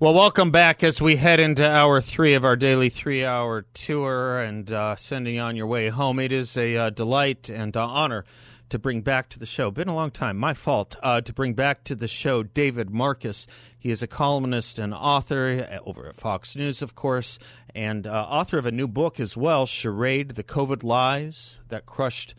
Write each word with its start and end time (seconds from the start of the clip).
Well, 0.00 0.12
welcome 0.12 0.50
back 0.50 0.82
as 0.82 1.00
we 1.00 1.14
head 1.14 1.38
into 1.38 1.64
hour 1.64 2.00
three 2.00 2.34
of 2.34 2.44
our 2.44 2.56
daily 2.56 2.88
three 2.88 3.24
hour 3.24 3.64
tour 3.74 4.40
and 4.40 4.70
uh, 4.72 4.96
sending 4.96 5.36
you 5.36 5.40
on 5.40 5.54
your 5.54 5.68
way 5.68 5.88
home. 5.88 6.18
It 6.18 6.32
is 6.32 6.56
a 6.56 6.76
uh, 6.76 6.90
delight 6.90 7.48
and 7.48 7.76
uh, 7.76 7.86
honor 7.86 8.24
to 8.70 8.78
bring 8.80 9.02
back 9.02 9.28
to 9.28 9.38
the 9.38 9.46
show. 9.46 9.70
Been 9.70 9.86
a 9.86 9.94
long 9.94 10.10
time, 10.10 10.36
my 10.36 10.52
fault, 10.52 10.96
uh, 11.00 11.20
to 11.20 11.32
bring 11.32 11.54
back 11.54 11.84
to 11.84 11.94
the 11.94 12.08
show 12.08 12.42
David 12.42 12.90
Marcus. 12.90 13.46
He 13.78 13.90
is 13.90 14.02
a 14.02 14.08
columnist 14.08 14.80
and 14.80 14.92
author 14.92 15.64
uh, 15.70 15.88
over 15.88 16.08
at 16.08 16.16
Fox 16.16 16.56
News, 16.56 16.82
of 16.82 16.96
course, 16.96 17.38
and 17.72 18.04
uh, 18.04 18.10
author 18.10 18.58
of 18.58 18.66
a 18.66 18.72
new 18.72 18.88
book 18.88 19.20
as 19.20 19.36
well, 19.36 19.64
Charade 19.64 20.30
The 20.30 20.42
COVID 20.42 20.82
Lies 20.82 21.60
That 21.68 21.86
Crushed 21.86 22.34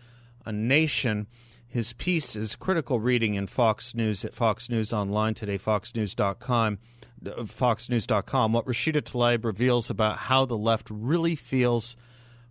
a 0.46 0.52
Nation. 0.52 1.28
His 1.66 1.94
piece 1.94 2.36
is 2.36 2.58
critical 2.58 3.00
reading 3.00 3.36
in 3.36 3.48
Fox 3.48 3.96
News 3.96 4.26
at 4.26 4.34
Fox 4.34 4.70
News 4.70 4.92
Online 4.92 5.34
today, 5.34 5.58
foxnews.com 5.58 6.80
foxnews.com 7.24 8.54
what 8.54 8.66
Rashida 8.66 9.02
Tlaib 9.02 9.44
reveals 9.44 9.90
about 9.90 10.18
how 10.18 10.46
the 10.46 10.58
left 10.58 10.90
really 10.90 11.36
feels 11.36 11.96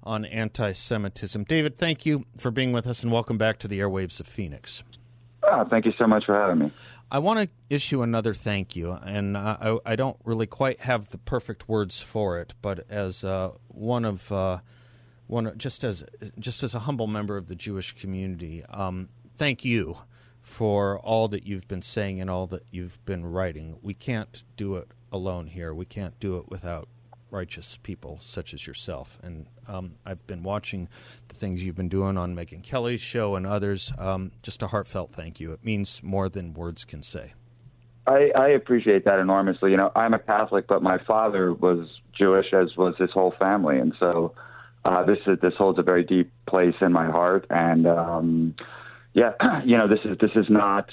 on 0.03 0.25
anti 0.25 0.73
Semitism. 0.73 1.45
David, 1.45 1.79
thank 1.79 2.05
you 2.05 2.27
for 2.37 2.51
being 2.51 2.73
with 2.73 2.87
us 2.87 3.03
and 3.03 3.11
welcome 3.11 3.39
back 3.39 3.59
to 3.61 3.69
the 3.69 3.81
airwaves 3.81 4.21
of 4.21 4.27
Phoenix. 4.27 4.83
Oh, 5.43 5.65
thank 5.69 5.85
you 5.85 5.93
so 5.99 6.07
much 6.07 6.25
for 6.27 6.35
having 6.35 6.59
me. 6.59 6.73
I 7.11 7.19
want 7.19 7.41
to 7.41 7.75
issue 7.75 8.03
another 8.03 8.35
thank 8.35 8.75
you, 8.75 8.93
and 8.93 9.37
I, 9.37 9.77
I, 9.85 9.95
don't 9.95 10.17
really 10.25 10.47
quite 10.47 10.81
have 10.81 11.11
the 11.11 11.19
perfect 11.19 11.69
words 11.69 12.01
for 12.01 12.41
it, 12.41 12.55
but 12.63 12.87
as 12.89 13.23
uh, 13.23 13.51
one 13.69 14.05
of 14.05 14.33
uh, 14.33 14.59
one 15.27 15.57
just 15.57 15.85
as 15.85 16.05
just 16.39 16.63
as 16.63 16.75
a 16.75 16.81
humble 16.81 17.07
member 17.07 17.37
of 17.37 17.47
the 17.47 17.55
Jewish 17.55 17.93
community, 17.93 18.65
um, 18.71 19.09
thank 19.37 19.65
you 19.65 19.99
for 20.45 20.99
all 21.01 21.27
that 21.29 21.45
you've 21.45 21.67
been 21.67 21.83
saying 21.83 22.21
and 22.21 22.31
all 22.31 22.47
that 22.47 22.63
you've 22.71 23.03
been 23.07 23.25
writing. 23.25 23.79
We 23.83 23.95
can't 23.95 24.45
do 24.57 24.77
it 24.77 24.89
alone 25.11 25.49
here. 25.49 25.73
We 25.73 25.87
can't 25.87 26.21
do 26.21 26.37
it 26.37 26.51
without 26.51 26.87
righteous 27.31 27.79
people 27.83 28.21
such 28.23 28.53
as 28.53 28.67
yourself. 28.67 29.19
And 29.23 29.47
um, 29.67 29.95
I've 30.05 30.25
been 30.27 30.43
watching 30.43 30.89
the 31.29 31.35
things 31.35 31.65
you've 31.65 31.75
been 31.75 31.89
doing 31.89 32.19
on 32.19 32.37
Megyn 32.37 32.63
Kelly's 32.63 33.01
show 33.01 33.35
and 33.35 33.47
others. 33.47 33.91
Um, 33.99 34.33
just 34.43 34.63
a 34.63 34.69
heartfelt 34.69 35.13
thank 35.15 35.41
you. 35.41 35.51
It 35.53 35.65
means 35.65 36.03
more 36.03 36.29
than 36.29 36.53
words 36.53 36.85
can 36.85 37.03
say. 37.03 37.33
I, 38.07 38.31
I 38.37 38.49
appreciate 38.49 39.07
that 39.07 39.19
enormously. 39.19 39.71
You 39.71 39.79
know, 39.79 39.91
I'm 39.97 40.13
a 40.13 40.19
Catholic, 40.19 40.67
but 40.67 40.83
my 40.83 40.99
father 40.99 41.55
was 41.55 41.89
Jewish, 42.13 42.53
as 42.53 42.77
was 42.77 42.95
his 42.99 43.11
whole 43.11 43.33
family, 43.39 43.79
and 43.79 43.95
so 43.99 44.35
uh, 44.85 45.05
this 45.05 45.19
is 45.27 45.39
this 45.41 45.55
holds 45.57 45.79
a 45.79 45.83
very 45.83 46.05
deep 46.05 46.31
place 46.47 46.75
in 46.83 46.93
my 46.93 47.07
heart. 47.07 47.47
And 47.49 47.87
um, 47.87 48.55
yeah, 49.15 49.33
you 49.65 49.79
know, 49.79 49.89
this 49.89 50.01
is 50.05 50.19
this 50.19 50.33
is 50.35 50.47
not 50.51 50.91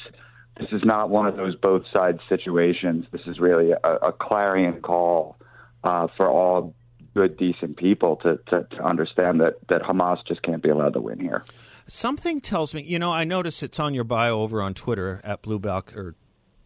this 0.58 0.70
is 0.72 0.84
not 0.86 1.10
one 1.10 1.28
of 1.28 1.36
those 1.36 1.56
both 1.56 1.84
sides 1.92 2.20
situations. 2.30 3.06
This 3.12 3.22
is 3.26 3.40
really 3.40 3.72
a, 3.72 3.90
a 3.90 4.14
clarion 4.14 4.82
call 4.82 5.38
uh, 5.84 6.08
for 6.16 6.30
all 6.30 6.74
good, 7.14 7.36
decent 7.38 7.78
people 7.78 8.18
to, 8.18 8.40
to, 8.48 8.68
to 8.72 8.84
understand 8.84 9.42
that 9.42 9.56
that 9.70 9.82
Hamas 9.82 10.26
just 10.28 10.42
can't 10.44 10.64
be 10.64 10.70
allowed 10.70 10.94
to 10.94 11.02
win 11.02 11.20
here. 11.20 11.44
Something 11.88 12.40
tells 12.40 12.74
me, 12.74 12.84
you 12.84 13.00
know, 13.00 13.12
I 13.12 13.26
notice 13.26 13.64
it's 13.64 13.80
on 13.80 13.94
your 13.94 14.04
bio 14.04 14.40
over 14.40 14.62
on 14.62 14.74
Twitter 14.74 15.20
at 15.24 15.42
Bluebox 15.42 15.96
or 15.96 16.16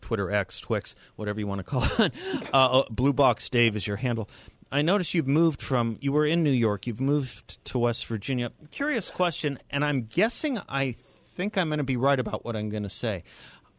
Twitter 0.02 0.30
X, 0.30 0.60
Twix, 0.60 0.94
whatever 1.16 1.40
you 1.40 1.48
want 1.48 1.60
to 1.60 1.64
call 1.64 1.84
it. 2.00 2.14
Uh, 2.54 2.82
uh, 2.82 2.84
Blue 2.92 3.14
Box 3.14 3.50
Dave 3.50 3.76
is 3.76 3.88
your 3.88 3.98
handle. 3.98 4.30
I 4.72 4.82
notice 4.82 5.14
you've 5.14 5.28
moved 5.28 5.62
from 5.62 5.98
you 6.02 6.12
were 6.12 6.26
in 6.26 6.44
New 6.44 6.52
York, 6.52 6.86
you've 6.86 7.02
moved 7.02 7.64
to 7.66 7.80
West 7.80 8.06
Virginia. 8.08 8.52
Curious 8.72 9.10
question, 9.10 9.58
and 9.70 9.86
I'm 9.86 10.04
guessing 10.04 10.60
I 10.68 10.96
think 11.36 11.58
I'm 11.58 11.70
going 11.70 11.78
to 11.78 11.84
be 11.84 11.98
right 11.98 12.20
about 12.20 12.46
what 12.46 12.56
I'm 12.56 12.70
going 12.70 12.84
to 12.84 12.90
say. 12.90 13.24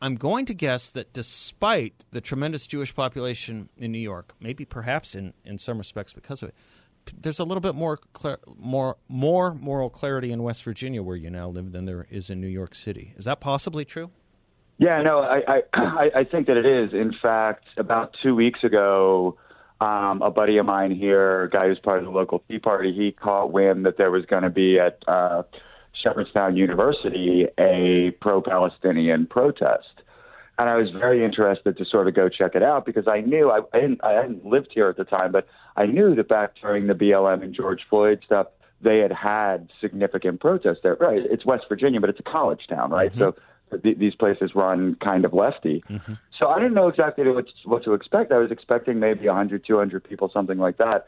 I'm 0.01 0.17
going 0.17 0.45
to 0.47 0.55
guess 0.55 0.91
that 0.91 1.13
despite 1.13 2.05
the 2.11 2.21
tremendous 2.21 2.67
Jewish 2.67 2.95
population 2.95 3.71
in 3.79 3.93
New 3.93 3.99
York, 3.99 4.35
maybe 4.41 4.65
perhaps 4.65 5.15
in, 5.15 5.33
in 5.45 5.57
some 5.57 5.79
respects 5.79 6.13
because 6.13 6.43
of 6.43 6.51
it, 6.51 6.57
there's 7.19 7.39
a 7.39 7.45
little 7.45 7.61
bit 7.61 7.75
more 7.75 7.99
clar- 8.13 8.41
more 8.59 8.97
more 9.09 9.55
moral 9.55 9.89
clarity 9.89 10.33
in 10.33 10.43
West 10.43 10.65
Virginia 10.65 11.03
where 11.03 11.17
you 11.17 11.31
now 11.31 11.49
live 11.49 11.73
than 11.73 11.85
there 11.85 12.07
is 12.11 12.31
in 12.31 12.41
New 12.41 12.49
York 12.49 12.75
City. 12.75 13.15
Is 13.17 13.25
that 13.25 13.41
possibly 13.41 13.85
true? 13.85 14.11
Yeah, 14.79 15.01
no, 15.03 15.21
I 15.21 15.63
I, 15.73 16.11
I 16.17 16.25
think 16.25 16.49
that 16.49 16.57
it 16.57 16.67
is. 16.67 16.93
In 16.93 17.15
fact, 17.23 17.65
about 17.77 18.15
two 18.23 18.35
weeks 18.35 18.65
ago, 18.65 19.39
um, 19.81 20.21
a 20.23 20.31
buddy 20.31 20.59
of 20.59 20.67
mine 20.67 20.91
here, 20.91 21.45
a 21.45 21.51
guy 21.51 21.69
who's 21.69 21.79
part 21.79 22.01
of 22.01 22.05
the 22.05 22.11
local 22.11 22.43
Tea 22.49 22.59
Party, 22.59 22.93
he 22.93 23.13
caught 23.13 23.53
wind 23.53 23.87
that 23.87 23.99
there 23.99 24.11
was 24.11 24.27
going 24.27 24.43
to 24.43 24.51
be 24.51 24.79
at 24.79 24.99
uh, 25.07 25.43
Shepherdstown 26.03 26.57
University 26.57 27.47
a 27.59 28.13
pro 28.21 28.41
Palestinian 28.41 29.27
protest. 29.27 30.03
And 30.59 30.71
I 30.71 30.77
was 30.77 30.89
very 30.91 31.23
interested 31.23 31.77
to 31.77 31.85
sort 31.85 32.09
of 32.09 32.15
go 32.15 32.29
check 32.31 32.55
it 32.55 32.63
out 32.63 32.87
because 32.87 33.07
I 33.07 33.21
knew 33.21 33.51
I, 33.51 33.61
I, 33.77 33.81
didn't, 33.81 34.03
I 34.03 34.13
hadn't 34.13 34.47
lived 34.47 34.69
here 34.73 34.89
at 34.89 34.97
the 34.97 35.05
time, 35.05 35.31
but 35.31 35.47
I 35.77 35.85
knew 35.85 36.15
that 36.15 36.29
back 36.29 36.53
during 36.61 36.87
the 36.87 36.95
BLM 36.95 37.43
and 37.43 37.55
George 37.55 37.81
Floyd 37.91 38.21
stuff, 38.25 38.47
they 38.81 38.99
had 38.99 39.13
had 39.13 39.69
significant 39.81 40.41
protests 40.41 40.79
there. 40.83 40.97
Right, 40.99 41.21
it's 41.31 41.45
West 41.45 41.65
Virginia, 41.69 42.01
but 42.01 42.09
it's 42.09 42.21
a 42.21 42.31
college 42.31 42.67
town, 42.69 42.91
right? 42.91 43.11
Mm-hmm. 43.11 43.21
So 43.21 43.79
th- 43.83 43.99
these 43.99 44.15
places 44.15 44.53
run 44.55 44.97
kind 45.03 45.25
of 45.25 45.35
lefty. 45.35 45.85
Mm-hmm. 45.91 46.15
So 46.39 46.49
I 46.49 46.59
didn't 46.59 46.75
know 46.75 46.89
exactly 46.89 47.29
what, 47.29 47.47
what 47.65 47.85
to 47.85 47.93
expect. 47.93 48.33
I 48.33 48.39
was 48.39 48.51
expecting 48.51 48.99
maybe 48.99 49.27
100, 49.27 49.65
200 49.67 50.05
people, 50.05 50.31
something 50.33 50.59
like 50.59 50.79
that. 50.79 51.07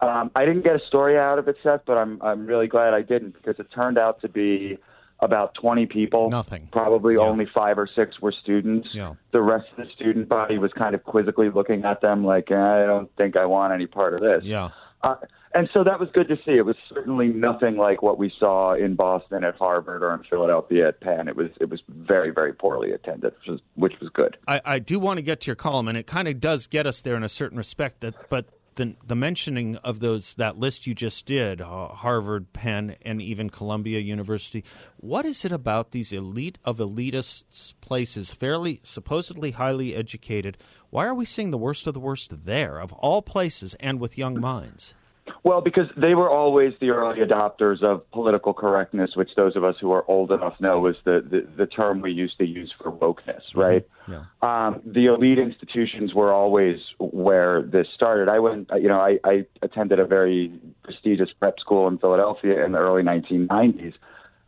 Um, 0.00 0.30
I 0.34 0.44
didn't 0.44 0.62
get 0.62 0.76
a 0.76 0.86
story 0.88 1.18
out 1.18 1.38
of 1.38 1.48
it, 1.48 1.56
Seth, 1.62 1.82
but 1.86 1.98
I'm 1.98 2.20
I'm 2.22 2.46
really 2.46 2.66
glad 2.66 2.94
I 2.94 3.02
didn't 3.02 3.32
because 3.32 3.58
it 3.58 3.66
turned 3.74 3.98
out 3.98 4.20
to 4.22 4.28
be 4.28 4.78
about 5.22 5.54
20 5.54 5.86
people. 5.86 6.30
Nothing. 6.30 6.68
Probably 6.72 7.14
yeah. 7.14 7.20
only 7.20 7.46
five 7.54 7.78
or 7.78 7.88
six 7.94 8.20
were 8.20 8.32
students. 8.32 8.88
Yeah. 8.92 9.14
The 9.32 9.42
rest 9.42 9.66
of 9.76 9.84
the 9.84 9.92
student 9.94 10.28
body 10.28 10.58
was 10.58 10.72
kind 10.72 10.94
of 10.94 11.04
quizzically 11.04 11.50
looking 11.50 11.84
at 11.84 12.00
them 12.00 12.24
like, 12.24 12.50
eh, 12.50 12.56
I 12.56 12.86
don't 12.86 13.14
think 13.16 13.36
I 13.36 13.44
want 13.44 13.72
any 13.74 13.86
part 13.86 14.14
of 14.14 14.20
this. 14.20 14.42
Yeah. 14.44 14.70
Uh, 15.02 15.16
and 15.52 15.68
so 15.74 15.82
that 15.82 15.98
was 15.98 16.08
good 16.12 16.28
to 16.28 16.36
see. 16.36 16.52
It 16.52 16.64
was 16.64 16.76
certainly 16.88 17.28
nothing 17.28 17.76
like 17.76 18.02
what 18.02 18.18
we 18.18 18.32
saw 18.38 18.74
in 18.74 18.94
Boston 18.94 19.42
at 19.42 19.56
Harvard 19.56 20.02
or 20.02 20.14
in 20.14 20.22
Philadelphia 20.28 20.88
at 20.88 21.00
Penn. 21.00 21.26
It 21.26 21.36
was 21.36 21.48
it 21.60 21.68
was 21.68 21.82
very 21.88 22.30
very 22.30 22.52
poorly 22.52 22.92
attended, 22.92 23.32
which 23.32 23.48
was, 23.48 23.60
which 23.74 23.94
was 24.00 24.10
good. 24.10 24.36
I, 24.46 24.60
I 24.64 24.78
do 24.78 25.00
want 25.00 25.18
to 25.18 25.22
get 25.22 25.40
to 25.40 25.46
your 25.46 25.56
column, 25.56 25.88
and 25.88 25.98
it 25.98 26.06
kind 26.06 26.28
of 26.28 26.38
does 26.38 26.68
get 26.68 26.86
us 26.86 27.00
there 27.00 27.16
in 27.16 27.24
a 27.24 27.28
certain 27.28 27.58
respect. 27.58 28.00
That 28.00 28.14
but 28.28 28.46
the 28.80 28.96
the 29.06 29.14
mentioning 29.14 29.76
of 29.76 30.00
those 30.00 30.32
that 30.34 30.58
list 30.58 30.86
you 30.86 30.94
just 30.94 31.26
did, 31.26 31.60
uh, 31.60 31.88
Harvard, 31.88 32.52
Penn, 32.54 32.96
and 33.02 33.20
even 33.20 33.50
Columbia 33.50 34.00
University. 34.00 34.64
What 34.96 35.26
is 35.26 35.44
it 35.44 35.52
about 35.52 35.90
these 35.90 36.12
elite 36.12 36.58
of 36.64 36.78
elitists 36.78 37.74
places, 37.82 38.32
fairly 38.32 38.80
supposedly 38.82 39.50
highly 39.50 39.94
educated? 39.94 40.56
Why 40.88 41.04
are 41.04 41.14
we 41.14 41.26
seeing 41.26 41.50
the 41.50 41.58
worst 41.58 41.86
of 41.86 41.94
the 41.94 42.00
worst 42.00 42.44
there, 42.46 42.80
of 42.80 42.92
all 42.94 43.20
places, 43.20 43.74
and 43.74 44.00
with 44.00 44.16
young 44.16 44.40
minds? 44.40 44.94
Well, 45.42 45.62
because 45.62 45.86
they 45.96 46.14
were 46.14 46.28
always 46.28 46.74
the 46.80 46.90
early 46.90 47.20
adopters 47.20 47.82
of 47.82 48.08
political 48.10 48.52
correctness, 48.52 49.12
which 49.14 49.30
those 49.36 49.56
of 49.56 49.64
us 49.64 49.76
who 49.80 49.90
are 49.92 50.04
old 50.08 50.32
enough 50.32 50.54
know 50.60 50.86
is 50.86 50.96
the, 51.04 51.24
the, 51.28 51.46
the 51.56 51.66
term 51.66 52.02
we 52.02 52.12
used 52.12 52.36
to 52.38 52.44
use 52.44 52.72
for 52.82 52.92
wokeness, 52.92 53.42
mm-hmm. 53.54 53.60
right? 53.60 53.88
Yeah. 54.08 54.24
Um, 54.42 54.82
the 54.84 55.06
elite 55.06 55.38
institutions 55.38 56.14
were 56.14 56.32
always 56.32 56.78
where 56.98 57.62
this 57.62 57.86
started. 57.94 58.28
I 58.28 58.38
went, 58.38 58.68
you 58.76 58.88
know, 58.88 59.00
I, 59.00 59.18
I 59.24 59.46
attended 59.62 59.98
a 59.98 60.06
very 60.06 60.52
prestigious 60.82 61.30
prep 61.38 61.58
school 61.58 61.88
in 61.88 61.98
Philadelphia 61.98 62.64
in 62.64 62.72
the 62.72 62.78
early 62.78 63.02
1990s 63.02 63.94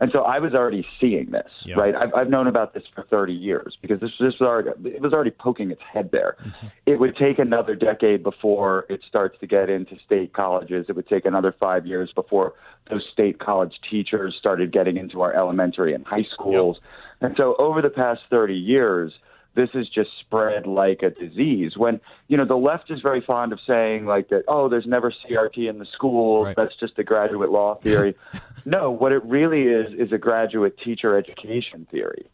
and 0.02 0.10
so 0.12 0.22
I 0.22 0.40
was 0.40 0.52
already 0.52 0.84
seeing 1.00 1.30
this, 1.30 1.48
yeah. 1.64 1.76
right? 1.76 1.94
I've, 1.94 2.12
I've 2.12 2.28
known 2.28 2.48
about 2.48 2.74
this 2.74 2.82
for 2.92 3.04
30 3.08 3.32
years 3.32 3.78
because 3.80 4.00
this, 4.00 4.10
this 4.18 4.34
was 4.40 4.40
already, 4.40 4.70
it 4.90 5.00
was 5.00 5.12
already 5.12 5.30
poking 5.30 5.70
its 5.70 5.80
head 5.80 6.08
there. 6.10 6.34
Mm-hmm. 6.40 6.66
It 6.86 6.98
would 6.98 7.16
take 7.16 7.38
another 7.38 7.76
decade 7.76 8.24
before 8.24 8.84
it 8.88 9.00
starts 9.08 9.38
to 9.38 9.46
get 9.46 9.70
into 9.70 9.94
state 10.04 10.32
colleges. 10.32 10.86
It 10.88 10.96
would 10.96 11.06
take 11.06 11.24
another 11.24 11.54
five 11.56 11.86
years 11.86 12.10
before 12.16 12.54
those 12.90 13.06
state 13.12 13.38
college 13.38 13.74
teachers 13.88 14.34
started 14.36 14.72
getting 14.72 14.96
into 14.96 15.20
our 15.20 15.32
elementary 15.36 15.94
and 15.94 16.04
high 16.04 16.26
schools. 16.34 16.78
Yep. 16.80 17.28
And 17.28 17.34
so 17.36 17.54
over 17.60 17.80
the 17.80 17.88
past 17.88 18.22
30 18.28 18.54
years, 18.54 19.12
this 19.54 19.70
is 19.74 19.88
just 19.88 20.10
spread 20.20 20.66
like 20.66 21.02
a 21.02 21.10
disease. 21.10 21.76
When 21.76 22.00
you 22.28 22.36
know 22.36 22.44
the 22.44 22.56
left 22.56 22.90
is 22.90 23.00
very 23.00 23.20
fond 23.20 23.52
of 23.52 23.60
saying 23.66 24.06
like 24.06 24.28
that, 24.30 24.44
oh, 24.48 24.68
there's 24.68 24.86
never 24.86 25.12
CRT 25.12 25.68
in 25.68 25.78
the 25.78 25.86
schools. 25.92 26.46
Right. 26.46 26.56
That's 26.56 26.74
just 26.76 26.98
a 26.98 27.04
graduate 27.04 27.50
law 27.50 27.76
theory. 27.76 28.14
no, 28.64 28.90
what 28.90 29.12
it 29.12 29.22
really 29.24 29.62
is 29.62 29.92
is 29.98 30.12
a 30.12 30.18
graduate 30.18 30.78
teacher 30.82 31.16
education 31.16 31.86
theory. 31.90 32.26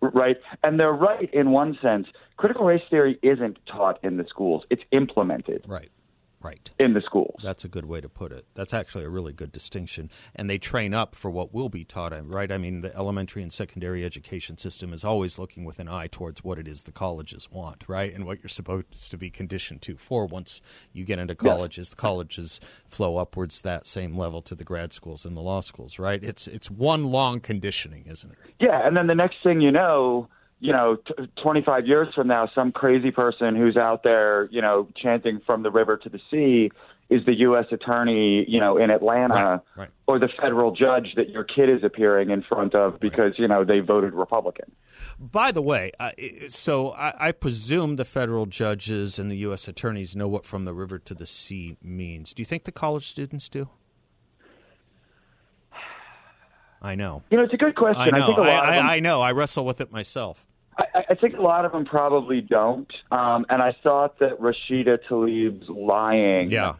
right? 0.00 0.36
And 0.62 0.78
they're 0.78 0.92
right 0.92 1.32
in 1.32 1.50
one 1.50 1.78
sense. 1.80 2.08
Critical 2.36 2.64
race 2.64 2.82
theory 2.90 3.18
isn't 3.22 3.58
taught 3.66 4.02
in 4.02 4.16
the 4.16 4.24
schools; 4.28 4.64
it's 4.70 4.82
implemented. 4.90 5.64
Right. 5.68 5.90
Right. 6.40 6.70
In 6.78 6.94
the 6.94 7.00
schools. 7.00 7.40
That's 7.42 7.64
a 7.64 7.68
good 7.68 7.86
way 7.86 8.00
to 8.00 8.08
put 8.08 8.30
it. 8.30 8.46
That's 8.54 8.72
actually 8.72 9.04
a 9.04 9.08
really 9.08 9.32
good 9.32 9.50
distinction. 9.50 10.08
And 10.36 10.48
they 10.48 10.58
train 10.58 10.94
up 10.94 11.16
for 11.16 11.30
what 11.30 11.52
will 11.52 11.68
be 11.68 11.84
taught, 11.84 12.12
uh, 12.12 12.22
right? 12.22 12.52
I 12.52 12.58
mean, 12.58 12.82
the 12.82 12.94
elementary 12.96 13.42
and 13.42 13.52
secondary 13.52 14.04
education 14.04 14.56
system 14.56 14.92
is 14.92 15.02
always 15.02 15.38
looking 15.38 15.64
with 15.64 15.80
an 15.80 15.88
eye 15.88 16.06
towards 16.06 16.44
what 16.44 16.58
it 16.58 16.68
is 16.68 16.82
the 16.82 16.92
colleges 16.92 17.50
want, 17.50 17.82
right? 17.88 18.14
And 18.14 18.24
what 18.24 18.40
you're 18.40 18.48
supposed 18.48 19.10
to 19.10 19.18
be 19.18 19.30
conditioned 19.30 19.82
to 19.82 19.96
for 19.96 20.26
once 20.26 20.60
you 20.92 21.04
get 21.04 21.18
into 21.18 21.34
colleges. 21.34 21.90
The 21.90 21.96
colleges 21.96 22.60
flow 22.86 23.16
upwards 23.16 23.60
that 23.62 23.88
same 23.88 24.14
level 24.14 24.40
to 24.42 24.54
the 24.54 24.64
grad 24.64 24.92
schools 24.92 25.24
and 25.24 25.36
the 25.36 25.40
law 25.40 25.60
schools, 25.60 25.98
right? 25.98 26.22
It's 26.22 26.46
it's 26.46 26.70
one 26.70 27.10
long 27.10 27.40
conditioning, 27.40 28.04
isn't 28.06 28.30
it? 28.30 28.38
Yeah, 28.60 28.86
and 28.86 28.96
then 28.96 29.08
the 29.08 29.14
next 29.14 29.36
thing 29.42 29.60
you 29.60 29.72
know, 29.72 30.28
you 30.60 30.72
know, 30.72 30.96
t- 30.96 31.28
25 31.42 31.86
years 31.86 32.08
from 32.14 32.28
now, 32.28 32.48
some 32.54 32.72
crazy 32.72 33.10
person 33.10 33.54
who's 33.54 33.76
out 33.76 34.02
there, 34.02 34.48
you 34.50 34.60
know, 34.60 34.88
chanting 34.96 35.40
from 35.46 35.62
the 35.62 35.70
river 35.70 35.96
to 35.96 36.08
the 36.08 36.20
sea 36.30 36.70
is 37.10 37.24
the 37.24 37.34
U.S. 37.38 37.64
attorney, 37.72 38.44
you 38.48 38.60
know, 38.60 38.76
in 38.76 38.90
Atlanta, 38.90 39.34
right, 39.34 39.60
right. 39.76 39.88
or 40.06 40.18
the 40.18 40.28
federal 40.40 40.72
judge 40.72 41.14
that 41.16 41.30
your 41.30 41.42
kid 41.42 41.70
is 41.70 41.82
appearing 41.82 42.30
in 42.30 42.42
front 42.42 42.74
of 42.74 43.00
because 43.00 43.32
you 43.38 43.48
know 43.48 43.64
they 43.64 43.80
voted 43.80 44.12
Republican. 44.12 44.70
By 45.18 45.52
the 45.52 45.62
way, 45.62 45.92
uh, 45.98 46.10
so 46.48 46.90
I, 46.90 47.28
I, 47.28 47.32
presume 47.32 47.96
the 47.96 48.04
federal 48.04 48.44
judges 48.46 49.18
and 49.18 49.30
the 49.30 49.36
U.S. 49.38 49.68
attorneys 49.68 50.14
know 50.14 50.28
what 50.28 50.44
"from 50.44 50.64
the 50.64 50.74
river 50.74 50.98
to 50.98 51.14
the 51.14 51.26
sea" 51.26 51.78
means. 51.82 52.34
Do 52.34 52.42
you 52.42 52.46
think 52.46 52.64
the 52.64 52.72
college 52.72 53.06
students 53.06 53.48
do? 53.48 53.70
I 56.82 56.94
know. 56.94 57.22
You 57.30 57.38
know, 57.38 57.44
it's 57.44 57.54
a 57.54 57.58
good 57.58 57.74
question. 57.74 58.14
I 58.14 58.18
know. 58.18 58.24
I, 58.24 58.26
think 58.26 58.38
a 58.38 58.42
lot 58.42 58.66
I, 58.66 58.76
them, 58.76 58.86
I 58.86 59.00
know. 59.00 59.22
I 59.22 59.32
wrestle 59.32 59.64
with 59.64 59.80
it 59.80 59.90
myself. 59.90 60.47
I, 60.78 61.04
I 61.10 61.14
think 61.14 61.36
a 61.36 61.42
lot 61.42 61.64
of 61.64 61.72
them 61.72 61.84
probably 61.84 62.40
don't. 62.40 62.92
Um, 63.10 63.44
and 63.48 63.62
I 63.62 63.74
thought 63.82 64.18
that 64.20 64.40
Rashida 64.40 64.98
Tlaib's 65.08 65.68
lying 65.68 66.50
Yeah. 66.50 66.74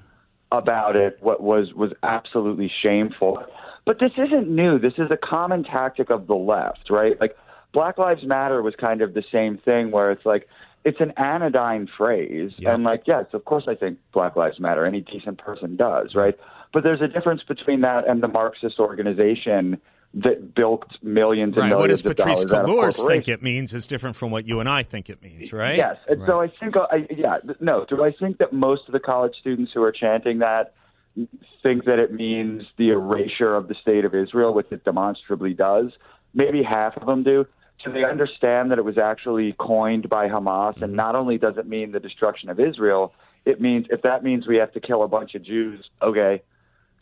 about 0.53 0.97
it 0.97 1.19
what 1.21 1.43
was 1.43 1.73
was 1.75 1.93
absolutely 2.03 2.71
shameful. 2.83 3.43
But 3.85 3.99
this 4.01 4.13
isn't 4.17 4.49
new. 4.49 4.79
This 4.79 4.95
is 4.99 5.11
a 5.11 5.17
common 5.17 5.65
tactic 5.65 6.11
of 6.11 6.27
the 6.27 6.35
left, 6.37 6.91
right? 6.91 7.19
Like 7.21 7.37
Black 7.73 7.99
Lives 7.99 8.25
Matter 8.25 8.63
was 8.63 8.75
kind 8.77 9.03
of 9.03 9.15
the 9.15 9.25
same 9.33 9.59
thing 9.59 9.91
where 9.91 10.11
it's 10.11 10.25
like 10.27 10.49
it's 10.85 11.01
an 11.01 11.13
anodyne 11.17 11.89
phrase 11.97 12.53
Yeah. 12.57 12.75
and 12.75 12.85
like 12.85 13.03
yes, 13.07 13.27
of 13.33 13.45
course 13.47 13.65
I 13.67 13.75
think 13.75 13.99
Black 14.13 14.37
Lives 14.37 14.61
Matter. 14.61 14.87
Any 14.87 15.01
decent 15.01 15.39
person 15.39 15.77
does, 15.77 16.15
right? 16.15 16.39
But 16.73 16.83
there's 16.85 17.01
a 17.01 17.09
difference 17.09 17.43
between 17.43 17.81
that 17.81 18.07
and 18.07 18.23
the 18.23 18.29
Marxist 18.29 18.79
organization 18.79 19.81
that 20.15 20.55
bilked 20.55 21.03
millions 21.03 21.55
and 21.55 21.63
Right. 21.65 21.69
millions 21.69 22.03
What 22.03 22.17
does 22.17 22.17
Patrisse 22.17 22.45
dollars 22.49 22.53
out 22.53 22.65
of 22.65 22.71
Cullors 22.71 23.07
think 23.09 23.29
it 23.29 23.43
means 23.43 23.75
is 23.75 23.87
different 23.87 24.17
from 24.17 24.31
what 24.31 24.47
you 24.47 24.59
and 24.61 24.69
I 24.69 24.83
think 24.83 25.11
it 25.11 25.23
means, 25.23 25.53
right? 25.53 25.77
Yes, 25.77 25.97
and 26.09 26.23
so 26.27 26.41
I 26.41 26.49
think, 26.49 26.77
I, 26.77 27.07
yeah, 27.11 27.39
no. 27.61 27.85
Do 27.89 28.03
I 28.03 28.13
think 28.13 28.39
that 28.39 28.53
most 28.53 28.83
of 28.87 28.93
the 28.93 29.01
college 29.01 29.35
students 29.41 29.73
who 29.75 29.83
are 29.83 29.93
chanting 29.93 30.39
that 30.39 30.73
think 31.63 31.85
that 31.85 31.99
it 31.99 32.13
means 32.13 32.63
the 32.79 32.91
erasure 32.91 33.55
of 33.55 33.69
the 33.69 33.75
state 33.75 34.05
of 34.05 34.15
Israel, 34.15 34.55
which 34.55 34.69
it 34.71 34.85
demonstrably 34.85 35.53
does? 35.53 35.93
Maybe 36.35 36.63
half 36.63 36.97
of 36.97 37.07
them 37.07 37.23
do. 37.23 37.47
So 37.85 37.93
they 37.93 38.05
understand 38.05 38.71
that 38.71 38.79
it 38.79 38.85
was 38.85 38.99
actually 38.99 39.55
coined 39.59 40.09
by 40.09 40.29
Hamas, 40.29 40.75
Mm-hmm. 40.75 40.85
and 40.85 40.93
not 40.95 41.15
only 41.17 41.39
does 41.39 41.57
it 41.59 41.67
mean 41.69 41.93
the 41.93 42.01
destruction 42.01 42.49
of 42.49 42.59
Israel, 42.59 43.13
it 43.45 43.61
means 43.61 43.87
if 43.91 44.03
that 44.03 44.25
means 44.25 44.47
we 44.47 44.57
have 44.57 44.73
to 44.73 44.81
kill 44.81 45.03
a 45.03 45.09
bunch 45.09 45.35
of 45.35 45.45
Jews, 45.45 45.89
okay. 46.03 46.43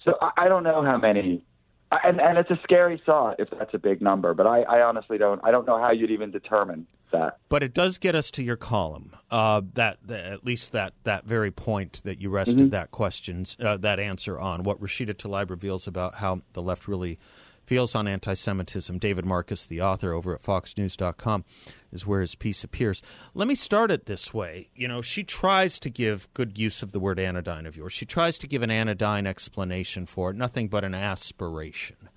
So 0.05 0.15
I, 0.21 0.31
I 0.45 0.49
don't 0.49 0.65
know 0.65 0.83
how 0.83 0.99
many 0.99 1.43
and 1.93 2.21
and 2.21 2.39
it's 2.39 2.51
a 2.51 2.59
scary 2.63 3.01
thought 3.05 3.37
if 3.39 3.49
that's 3.51 3.73
a 3.75 3.79
big 3.79 4.03
number, 4.03 4.35
but 4.35 4.47
I, 4.47 4.63
I 4.63 4.83
honestly 4.83 5.19
don't. 5.19 5.41
I 5.45 5.51
don't 5.51 5.67
know 5.67 5.79
how 5.79 5.93
you'd 5.93 6.11
even 6.11 6.31
determine 6.31 6.87
that. 7.13 7.39
But 7.49 7.63
it 7.63 7.73
does 7.73 7.99
get 7.99 8.15
us 8.15 8.31
to 8.33 8.43
your 8.43 8.57
column. 8.57 9.13
Uh, 9.31 9.63
that, 9.75 9.99
that 10.05 10.25
at 10.25 10.45
least 10.45 10.73
that 10.73 10.95
that 11.05 11.25
very 11.25 11.51
point 11.51 12.01
that 12.05 12.21
you 12.21 12.31
rested 12.31 12.57
Mm-hmm. 12.57 12.69
that 12.71 12.91
questions 12.91 13.57
uh, 13.61 13.77
that 13.79 14.01
answer 14.01 14.39
on 14.39 14.63
what 14.63 14.81
Rashida 14.81 15.15
Tlaib 15.15 15.51
reveals 15.51 15.87
about 15.87 16.17
how 16.17 16.41
the 16.55 16.63
left 16.63 16.89
really 16.89 17.19
feels 17.67 17.95
on 17.95 18.07
anti-Semitism. 18.07 18.99
David 18.99 19.27
Marcus, 19.27 19.67
the 19.67 19.83
author 19.83 20.13
over 20.13 20.35
at 20.35 20.43
FoxNews.com, 20.43 21.45
is 21.93 22.07
where 22.07 22.21
his 22.21 22.35
piece 22.35 22.63
appears. 22.63 23.03
Let 23.35 23.49
me 23.49 23.55
start 23.55 23.91
it 23.91 24.07
this 24.07 24.33
way. 24.33 24.71
You 24.75 24.89
know, 24.89 25.03
she 25.03 25.25
tries 25.25 25.79
to 25.81 25.91
give 25.91 26.33
good 26.33 26.57
use 26.57 26.83
of 26.83 26.93
the 26.93 27.01
word 27.01 27.19
anodyne 27.19 27.67
of 27.67 27.77
yours. 27.77 27.93
She 27.93 28.07
tries 28.07 28.39
to 28.39 28.47
give 28.47 28.63
an 28.63 28.71
anodyne 28.71 29.27
explanation 29.27 30.07
for 30.07 30.31
it, 30.31 30.37
nothing 30.37 30.69
but 30.69 30.85
an 30.85 30.95
aspiration. 30.95 32.09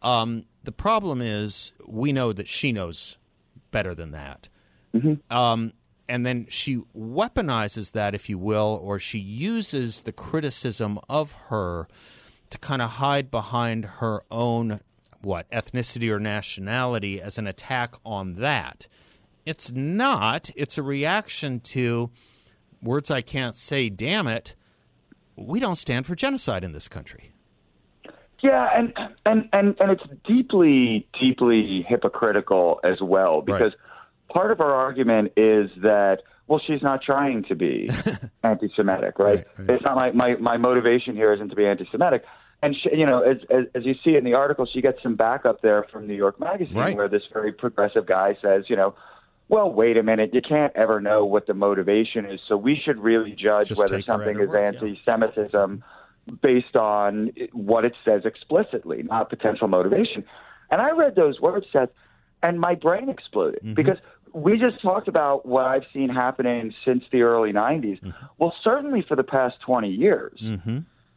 Um, 0.00 0.44
the 0.62 0.72
problem 0.72 1.20
is, 1.20 1.72
we 1.86 2.12
know 2.12 2.32
that 2.32 2.46
she 2.46 2.72
knows 2.72 3.18
better 3.70 3.94
than 3.94 4.12
that. 4.12 4.48
Um, 5.30 5.72
and 6.08 6.24
then 6.24 6.46
she 6.50 6.82
weaponizes 6.96 7.92
that, 7.92 8.14
if 8.14 8.28
you 8.28 8.38
will, 8.38 8.78
or 8.82 8.98
she 8.98 9.18
uses 9.18 10.02
the 10.02 10.12
criticism 10.12 10.98
of 11.08 11.32
her 11.48 11.88
to 12.50 12.58
kind 12.58 12.82
of 12.82 12.90
hide 12.90 13.30
behind 13.30 13.84
her 13.84 14.22
own 14.30 14.80
what 15.22 15.50
ethnicity 15.50 16.10
or 16.10 16.20
nationality 16.20 17.20
as 17.20 17.38
an 17.38 17.46
attack 17.46 17.94
on 18.04 18.34
that. 18.34 18.86
It's 19.46 19.72
not. 19.72 20.50
It's 20.54 20.78
a 20.78 20.82
reaction 20.82 21.60
to 21.60 22.10
words 22.82 23.10
I 23.10 23.20
can't 23.20 23.56
say. 23.56 23.88
Damn 23.88 24.26
it, 24.26 24.54
we 25.36 25.60
don't 25.60 25.76
stand 25.76 26.06
for 26.06 26.14
genocide 26.14 26.64
in 26.64 26.72
this 26.72 26.88
country. 26.88 27.34
Yeah, 28.42 28.68
and 28.76 28.92
and 29.24 29.48
and 29.52 29.74
and 29.80 29.90
it's 29.90 30.02
deeply 30.26 31.08
deeply 31.18 31.84
hypocritical 31.88 32.78
as 32.84 33.00
well 33.00 33.40
because 33.40 33.72
part 34.28 34.50
of 34.50 34.60
our 34.60 34.74
argument 34.74 35.32
is 35.36 35.70
that 35.82 36.18
well 36.46 36.60
she's 36.66 36.82
not 36.82 37.02
trying 37.02 37.44
to 37.44 37.54
be 37.54 37.88
anti-Semitic, 38.42 39.18
right? 39.18 39.26
Right, 39.36 39.46
right. 39.58 39.70
It's 39.70 39.84
not 39.84 39.96
my, 39.96 40.10
my 40.12 40.36
my 40.36 40.56
motivation 40.56 41.14
here 41.14 41.32
isn't 41.32 41.48
to 41.50 41.56
be 41.56 41.66
anti-Semitic. 41.66 42.24
And 42.62 42.74
she, 42.74 42.96
you 42.96 43.04
know, 43.04 43.20
as, 43.20 43.38
as 43.50 43.64
as 43.74 43.84
you 43.84 43.94
see 44.04 44.16
in 44.16 44.24
the 44.24 44.34
article, 44.34 44.66
she 44.66 44.80
gets 44.80 45.02
some 45.02 45.16
backup 45.16 45.60
there 45.60 45.84
from 45.92 46.06
New 46.06 46.14
York 46.14 46.40
Magazine, 46.40 46.76
Right. 46.76 46.96
where 46.96 47.08
this 47.08 47.22
very 47.32 47.52
progressive 47.52 48.06
guy 48.06 48.36
says, 48.40 48.64
you 48.68 48.76
know, 48.76 48.94
well, 49.48 49.70
wait 49.70 49.98
a 49.98 50.02
minute, 50.02 50.30
you 50.32 50.40
can't 50.40 50.74
ever 50.74 51.00
know 51.00 51.24
what 51.26 51.46
the 51.46 51.52
motivation 51.54 52.24
is, 52.24 52.40
so 52.48 52.56
we 52.56 52.80
should 52.82 52.98
really 52.98 53.32
judge 53.32 53.68
Just 53.68 53.78
whether 53.80 53.96
take 53.98 54.06
her 54.06 54.12
at 54.14 54.18
something 54.18 54.40
is 54.40 54.48
word, 54.48 54.74
anti-Semitism 54.74 55.84
based 56.40 56.74
on 56.76 57.30
what 57.52 57.84
it 57.84 57.92
says 58.04 58.22
explicitly, 58.24 59.02
not 59.02 59.28
potential 59.28 59.68
motivation. 59.68 60.24
And 60.70 60.80
I 60.80 60.90
read 60.92 61.14
those 61.16 61.38
words, 61.40 61.66
Seth, 61.70 61.90
and 62.42 62.58
my 62.58 62.74
brain 62.74 63.10
exploded 63.10 63.60
Mm-hmm. 63.62 63.74
because 63.74 63.98
we 64.34 64.58
just 64.58 64.82
talked 64.82 65.08
about 65.08 65.46
what 65.46 65.64
I've 65.64 65.84
seen 65.92 66.08
happening 66.08 66.74
since 66.84 67.04
the 67.12 67.22
early 67.22 67.52
90s. 67.52 68.00
Mm-hmm. 68.02 68.10
Well, 68.38 68.52
certainly 68.62 69.02
for 69.06 69.16
the 69.16 69.22
past 69.22 69.56
20 69.64 69.88
years, 69.88 70.42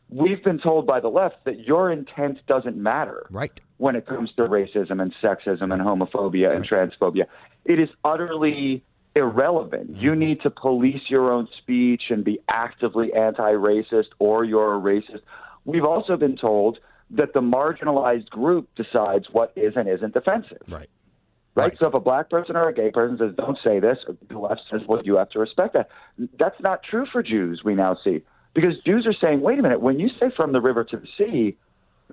we've 0.09 0.43
been 0.43 0.59
told 0.59 0.85
by 0.87 0.99
the 0.99 1.07
left 1.09 1.43
that 1.45 1.59
your 1.61 1.91
intent 1.91 2.39
doesn't 2.47 2.77
matter 2.77 3.25
Right. 3.29 3.59
when 3.77 3.95
it 3.95 4.05
comes 4.05 4.29
to 4.37 4.43
racism 4.43 5.01
and 5.01 5.13
sexism 5.21 5.73
and 5.73 5.81
homophobia 5.81 6.55
and 6.55 6.67
transphobia. 6.67 7.25
It 7.65 7.79
is 7.79 7.89
utterly 8.05 8.83
irrelevant. 9.15 9.95
You 9.97 10.11
Mm-hmm. 10.11 10.19
need 10.19 10.41
to 10.41 10.49
police 10.51 11.01
your 11.09 11.31
own 11.31 11.47
speech 11.57 12.03
and 12.09 12.23
be 12.23 12.39
actively 12.49 13.11
anti 13.13 13.51
racist 13.53 14.09
or 14.19 14.45
you're 14.45 14.75
a 14.75 14.79
racist. 14.79 15.21
We've 15.65 15.83
also 15.83 16.15
been 16.17 16.37
told 16.37 16.77
that 17.11 17.33
the 17.33 17.41
marginalized 17.41 18.29
group 18.29 18.69
decides 18.75 19.25
what 19.31 19.51
is 19.55 19.73
and 19.75 19.89
isn't 19.89 20.15
offensive. 20.15 20.61
Right. 20.69 20.89
Right? 21.57 21.69
Right. 21.71 21.77
So 21.81 21.89
if 21.89 21.93
a 21.95 21.99
black 21.99 22.29
person 22.29 22.55
or 22.55 22.69
a 22.69 22.73
gay 22.73 22.91
person 22.91 23.17
says, 23.17 23.33
don't 23.35 23.57
say 23.63 23.79
this, 23.79 23.97
the 24.29 24.37
left 24.37 24.61
says, 24.71 24.81
well, 24.87 25.01
you 25.03 25.15
have 25.17 25.29
to 25.31 25.39
respect 25.39 25.73
that. 25.73 25.89
That's 26.39 26.59
not 26.61 26.83
true 26.83 27.05
for 27.11 27.23
Jews, 27.23 27.61
we 27.65 27.73
now 27.75 27.97
see. 28.03 28.21
Because 28.53 28.73
Jews 28.85 29.05
are 29.07 29.13
saying, 29.19 29.41
wait 29.41 29.59
a 29.59 29.61
minute, 29.61 29.81
when 29.81 29.99
you 29.99 30.09
say 30.19 30.27
from 30.35 30.51
the 30.51 30.61
river 30.61 30.83
to 30.83 30.97
the 30.97 31.07
sea, 31.17 31.57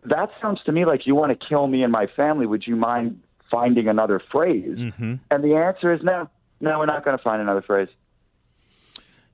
that 0.06 0.30
sounds 0.42 0.60
to 0.64 0.72
me 0.72 0.84
like 0.84 1.06
you 1.06 1.14
want 1.14 1.38
to 1.38 1.46
kill 1.48 1.66
me 1.66 1.82
and 1.82 1.92
my 1.92 2.06
family. 2.16 2.46
Would 2.46 2.66
you 2.66 2.74
mind 2.76 3.20
finding 3.50 3.86
another 3.88 4.20
phrase? 4.32 4.76
Mm-hmm. 4.78 5.14
And 5.30 5.44
the 5.44 5.54
answer 5.54 5.92
is 5.92 6.00
no. 6.02 6.28
No, 6.60 6.78
we're 6.78 6.86
not 6.86 7.04
going 7.04 7.16
to 7.16 7.22
find 7.22 7.40
another 7.42 7.62
phrase. 7.62 7.88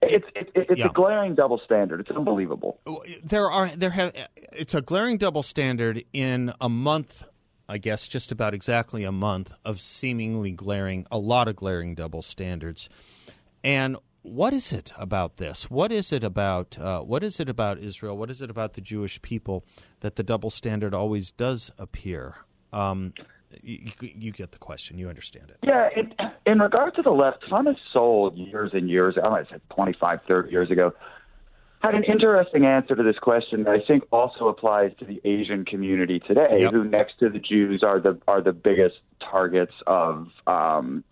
It's 0.03 0.27
it, 0.35 0.51
it, 0.55 0.67
it's 0.71 0.81
Yeah. 0.81 0.87
a 0.87 0.93
glaring 0.93 1.35
double 1.35 1.61
standard. 1.65 2.01
It's 2.01 2.11
unbelievable. 2.11 2.81
there 3.23 3.51
are 3.51 3.69
there 3.77 3.91
have 3.91 4.13
it's 4.53 4.75
a 4.75 4.81
glaring 4.81 5.19
double 5.19 5.43
standard 5.43 6.05
in 6.13 6.53
a 6.61 6.69
month 6.69 7.25
i 7.71 7.79
guess 7.79 8.09
just 8.09 8.33
about 8.33 8.53
exactly 8.53 9.05
a 9.05 9.13
month 9.13 9.53
of 9.65 9.81
seemingly 9.81 10.51
glaring 10.51 11.07
a 11.11 11.19
lot 11.19 11.47
of 11.49 11.57
glaring 11.57 11.95
double 11.95 12.21
standards. 12.21 12.89
And 13.63 13.97
what 14.23 14.53
is 14.53 14.73
it 14.73 14.93
about 14.99 15.37
this? 15.37 15.71
What 15.71 15.93
is 15.93 16.13
it 16.13 16.25
about 16.25 16.79
uh, 16.79 17.01
what 17.01 17.23
is 17.23 17.41
it 17.41 17.49
about 17.49 17.79
israel? 17.79 18.17
What 18.17 18.31
is 18.31 18.43
it 18.43 18.51
about 18.51 18.75
the 18.75 18.81
jewish 18.81 19.23
people 19.23 19.65
that 20.01 20.17
the 20.17 20.23
double 20.23 20.51
standard 20.51 20.95
always 20.95 21.31
does 21.31 21.71
appear? 21.79 22.37
Um, 22.73 23.15
you, 23.63 23.91
you 24.01 24.33
get 24.33 24.53
the 24.53 24.59
question. 24.59 24.99
You 24.99 25.09
understand 25.09 25.51
it. 25.51 25.59
Yeah, 25.63 25.89
in, 25.97 26.13
in 26.47 26.59
regard 26.59 26.95
to 26.97 27.03
the 27.03 27.11
left, 27.11 27.45
Thomas 27.49 27.77
Sowell 27.93 28.33
years 28.35 28.71
and 28.75 28.89
years, 28.89 29.17
I 29.23 29.41
it's 29.41 29.51
like 29.51 29.69
25, 29.71 30.21
30 30.29 30.51
years 30.51 30.71
ago, 30.71 30.93
had 31.81 31.95
an 31.95 32.05
interesting 32.05 32.65
answer 32.67 32.95
to 32.95 33.03
this 33.03 33.19
question 33.19 33.65
that 33.65 33.73
I 33.73 33.81
think 33.81 34.05
also 34.13 34.49
applies 34.49 34.93
to 34.99 35.05
the 35.05 35.21
Asian 35.25 35.65
community 35.65 36.21
today, 36.21 36.61
Yep. 36.63 36.73
who 36.73 36.85
next 36.85 37.19
to 37.21 37.29
the 37.29 37.39
Jews 37.39 37.83
are 37.83 37.99
the 38.01 38.19
are 38.29 38.41
the 38.41 38.53
biggest 38.53 38.97
targets 39.21 39.73
of 39.87 40.29
um, 40.47 41.05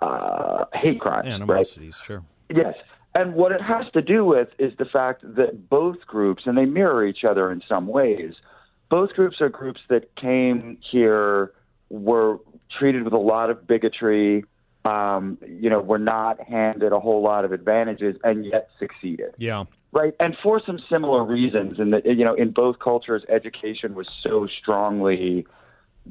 uh, 0.00 0.64
hate 0.74 1.00
crimes. 1.00 1.26
right? 1.26 1.34
Animosities, 1.34 1.96
sure. 2.04 2.22
Yes. 2.54 2.74
And 3.14 3.34
what 3.34 3.52
it 3.52 3.60
has 3.60 3.90
to 3.92 4.02
do 4.02 4.24
with 4.24 4.48
is 4.58 4.72
the 4.78 4.84
fact 4.84 5.22
that 5.36 5.68
both 5.68 5.98
groups, 6.06 6.44
and 6.46 6.56
they 6.56 6.66
mirror 6.66 7.04
each 7.06 7.24
other 7.24 7.50
in 7.50 7.62
some 7.68 7.86
ways, 7.86 8.34
both 8.90 9.10
groups 9.14 9.40
are 9.40 9.48
groups 9.48 9.80
that 9.88 10.14
came 10.16 10.78
here, 10.90 11.52
were 11.90 12.38
treated 12.78 13.02
with 13.02 13.12
a 13.12 13.18
lot 13.18 13.50
of 13.50 13.66
bigotry, 13.66 14.44
um, 14.84 15.36
you 15.46 15.68
know, 15.68 15.80
were 15.80 15.98
not 15.98 16.40
handed 16.40 16.92
a 16.92 17.00
whole 17.00 17.22
lot 17.22 17.44
of 17.44 17.52
advantages, 17.52 18.16
and 18.24 18.44
yet 18.46 18.68
succeeded. 18.78 19.34
Yeah. 19.36 19.64
Right, 19.90 20.12
and 20.20 20.36
for 20.42 20.60
some 20.64 20.78
similar 20.90 21.24
reasons, 21.24 21.78
in 21.78 21.90
that 21.90 22.04
you 22.04 22.24
know, 22.24 22.34
in 22.34 22.50
both 22.50 22.78
cultures, 22.78 23.22
education 23.30 23.94
was 23.94 24.06
so 24.22 24.46
strongly 24.60 25.46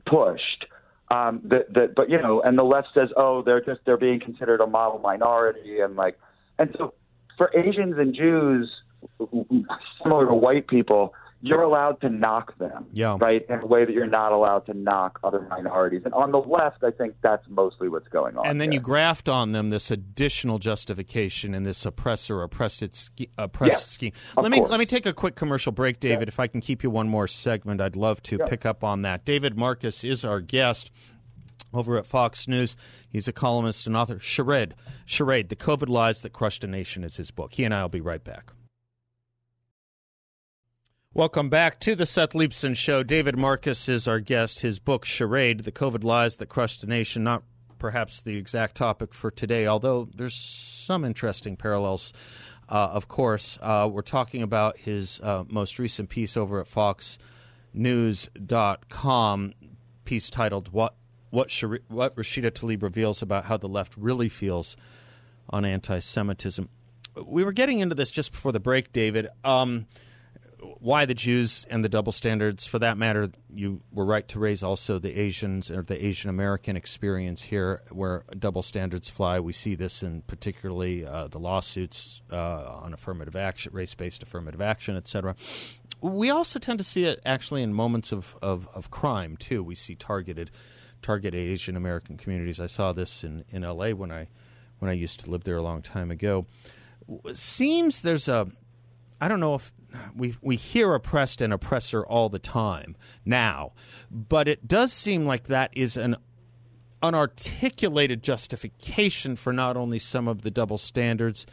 pushed 0.08 0.66
um, 1.12 1.42
that 1.46 1.74
that. 1.76 1.94
But 1.96 2.10
you 2.10 2.20
know, 2.20 2.42
and 2.42 2.58
the 2.58 2.64
left 2.64 2.88
says, 2.96 3.10
oh, 3.16 3.44
they're 3.44 3.62
just 3.62 3.82
they're 3.86 3.98
being 3.98 4.20
considered 4.20 4.62
a 4.62 4.68
model 4.68 5.00
minority, 5.00 5.80
and 5.80 5.96
like, 5.96 6.18
and 6.58 6.76
so 6.78 6.96
for 7.38 7.52
Asians 7.56 8.00
and 8.00 8.16
Jews, 8.16 8.72
similar 10.02 10.26
to 10.26 10.34
white 10.34 10.68
people, 10.68 11.14
you're 11.42 11.62
allowed 11.62 12.02
to 12.02 12.10
knock 12.10 12.58
them, 12.58 12.88
Yeah. 12.92 13.18
right, 13.22 13.46
in 13.48 13.60
a 13.60 13.66
way 13.66 13.86
that 13.86 13.94
you're 13.94 14.08
not 14.08 14.32
allowed 14.32 14.66
to 14.66 14.74
knock 14.74 15.20
other 15.24 15.42
minorities. 15.50 16.02
And 16.04 16.14
on 16.14 16.32
the 16.32 16.40
left, 16.40 16.84
I 16.84 16.92
think 16.92 17.16
that's 17.22 17.46
mostly 17.48 17.90
what's 17.90 18.08
going 18.08 18.36
on. 18.38 18.48
And 18.48 18.60
then 18.60 18.70
there. 18.70 18.76
you 18.76 18.80
graft 18.80 19.30
on 19.30 19.52
them 19.52 19.70
this 19.70 19.92
additional 19.92 20.58
justification 20.60 21.54
and 21.54 21.66
this 21.66 21.86
oppressor 21.86 22.42
oppressed 22.42 22.82
oppressed 23.38 23.72
Yes, 23.72 23.88
scheme. 23.88 24.14
Let 24.36 24.52
me 24.52 24.58
course. 24.58 24.72
let 24.72 24.80
me 24.80 24.86
take 24.88 25.06
a 25.06 25.14
quick 25.14 25.36
commercial 25.36 25.72
break, 25.72 26.00
David. 26.00 26.28
If 26.28 26.40
I 26.40 26.48
can 26.48 26.60
keep 26.62 26.82
you 26.84 26.90
one 26.90 27.08
more 27.08 27.28
segment, 27.28 27.82
I'd 27.82 27.96
love 27.96 28.22
to 28.24 28.40
pick 28.40 28.66
up 28.66 28.84
on 28.84 29.04
that. 29.04 29.24
David 29.26 29.58
Marcus 29.58 30.04
is 30.04 30.26
our 30.26 30.42
guest 30.42 30.92
over 31.74 31.98
at 31.98 32.06
Fox 32.06 32.48
News. 32.48 32.76
He's 33.08 33.28
a 33.28 33.34
columnist 33.34 33.86
and 33.88 33.96
author. 33.96 34.20
Charade, 34.20 34.74
Charade, 35.06 35.50
the 35.50 35.56
COVID 35.56 35.90
lies 35.90 36.22
that 36.22 36.34
crushed 36.34 36.64
a 36.64 36.68
nation 36.68 37.04
is 37.04 37.18
his 37.18 37.30
book. 37.30 37.54
He 37.54 37.64
and 37.64 37.74
I 37.74 37.82
will 37.82 37.90
be 37.90 38.02
right 38.02 38.24
back. 38.24 38.54
Welcome 41.18 41.50
back 41.50 41.80
to 41.80 41.96
the 41.96 42.06
Seth 42.06 42.34
Leibsohn 42.34 42.78
Show. 42.78 43.02
David 43.02 43.40
Marcus 43.40 43.90
is 43.90 44.08
our 44.08 44.20
guest. 44.20 44.60
His 44.60 44.78
book, 44.78 45.04
Charade, 45.04 45.64
The 45.64 45.72
COVID 45.72 46.04
Lies 46.04 46.36
That 46.36 46.46
Crushed 46.46 46.84
a 46.84 46.86
Nation, 46.86 47.24
not 47.24 47.42
perhaps 47.80 48.22
the 48.22 48.38
exact 48.38 48.76
topic 48.76 49.16
for 49.16 49.32
today, 49.32 49.66
although 49.66 50.08
there's 50.14 50.36
some 50.36 51.04
interesting 51.04 51.58
parallels, 51.58 52.14
uh, 52.70 52.90
of 52.92 53.08
course. 53.08 53.58
Uh, 53.64 53.90
we're 53.92 54.04
talking 54.04 54.44
about 54.44 54.78
his 54.78 55.20
uh, 55.22 55.44
most 55.48 55.80
recent 55.80 56.10
piece 56.10 56.38
over 56.38 56.62
at 56.62 56.68
FoxNews.com, 56.68 59.54
piece 60.06 60.30
titled 60.30 60.72
What, 60.72 60.94
what, 61.32 61.50
Shari- 61.50 61.82
what 61.88 62.16
Rashida 62.16 62.52
Tlaib 62.52 62.84
Reveals 62.84 63.24
About 63.24 63.46
How 63.46 63.58
the 63.58 63.68
Left 63.68 63.98
Really 63.98 64.30
Feels 64.30 64.78
on 65.50 65.66
Anti 65.66 65.98
Semitism. 65.98 66.70
We 67.26 67.44
were 67.44 67.54
getting 67.54 67.80
into 67.80 67.96
this 67.96 68.12
just 68.12 68.32
before 68.32 68.52
the 68.52 68.60
break, 68.60 68.94
David. 68.94 69.30
Um, 69.44 69.88
why 70.62 71.06
the 71.06 71.14
Jews 71.14 71.66
and 71.70 71.84
the 71.84 71.90
double 71.90 72.12
standards. 72.12 72.66
For 72.66 72.80
that 72.80 72.98
matter, 72.98 73.32
you 73.54 73.82
were 73.92 74.06
right 74.06 74.28
to 74.30 74.40
raise 74.40 74.64
also 74.64 75.00
the 75.00 75.20
Asians 75.20 75.70
or 75.70 75.84
the 75.84 76.04
Asian 76.06 76.30
American 76.30 76.76
experience 76.76 77.44
here, 77.44 77.84
where 77.92 78.24
double 78.38 78.64
standards 78.64 79.10
fly. 79.10 79.40
We 79.40 79.54
see 79.54 79.76
this 79.76 80.04
in 80.04 80.22
particularly 80.24 81.06
uh, 81.06 81.28
the 81.28 81.40
lawsuits 81.40 82.22
uh, 82.32 82.80
on 82.82 82.94
affirmative 82.94 83.36
action, 83.36 83.74
race-based 83.74 84.24
affirmative 84.24 84.62
action, 84.62 84.96
et 84.96 85.08
cetera. 85.08 85.36
We 86.02 86.30
also 86.30 86.60
tend 86.60 86.80
to 86.80 86.86
see 86.86 87.06
it 87.06 87.20
actually 87.26 87.64
in 87.64 87.74
moments 87.74 88.12
of, 88.12 88.36
of, 88.42 88.68
of 88.74 88.92
crime 88.92 89.38
too. 89.38 89.64
We 89.64 89.76
see 89.76 89.96
targeted 89.96 90.52
targeted 91.02 91.40
Asian 91.40 91.76
American 91.76 92.18
communities. 92.18 92.60
I 92.60 92.66
saw 92.66 92.92
this 92.92 93.24
in, 93.24 93.46
in 93.50 93.64
L.A. 93.64 93.94
when 93.94 94.12
I 94.12 94.28
when 94.80 94.90
I 94.90 94.94
used 94.94 95.20
to 95.22 95.32
live 95.32 95.44
there 95.44 95.58
a 95.58 95.62
long 95.62 95.82
time 95.82 96.12
ago. 96.12 96.46
Seems 97.34 98.02
there's 98.02 98.28
a 98.28 98.48
I 99.20 99.28
don't 99.28 99.40
know 99.40 99.56
if 99.56 99.72
we 100.16 100.36
we 100.42 100.56
hear 100.56 100.94
oppressed 100.94 101.42
and 101.42 101.54
oppressor 101.54 102.06
all 102.06 102.30
the 102.30 102.40
time 102.40 102.96
now, 103.26 103.74
but 104.12 104.48
it 104.48 104.68
does 104.68 104.92
seem 104.92 105.26
like 105.26 105.46
that 105.46 105.72
is 105.74 105.98
an 105.98 106.18
unarticulated 107.02 108.22
justification 108.22 109.36
for 109.36 109.54
not 109.54 109.78
only 109.78 110.00
some 110.00 110.28
of 110.28 110.42
the 110.42 110.52
double 110.52 110.78
standards, 110.78 111.46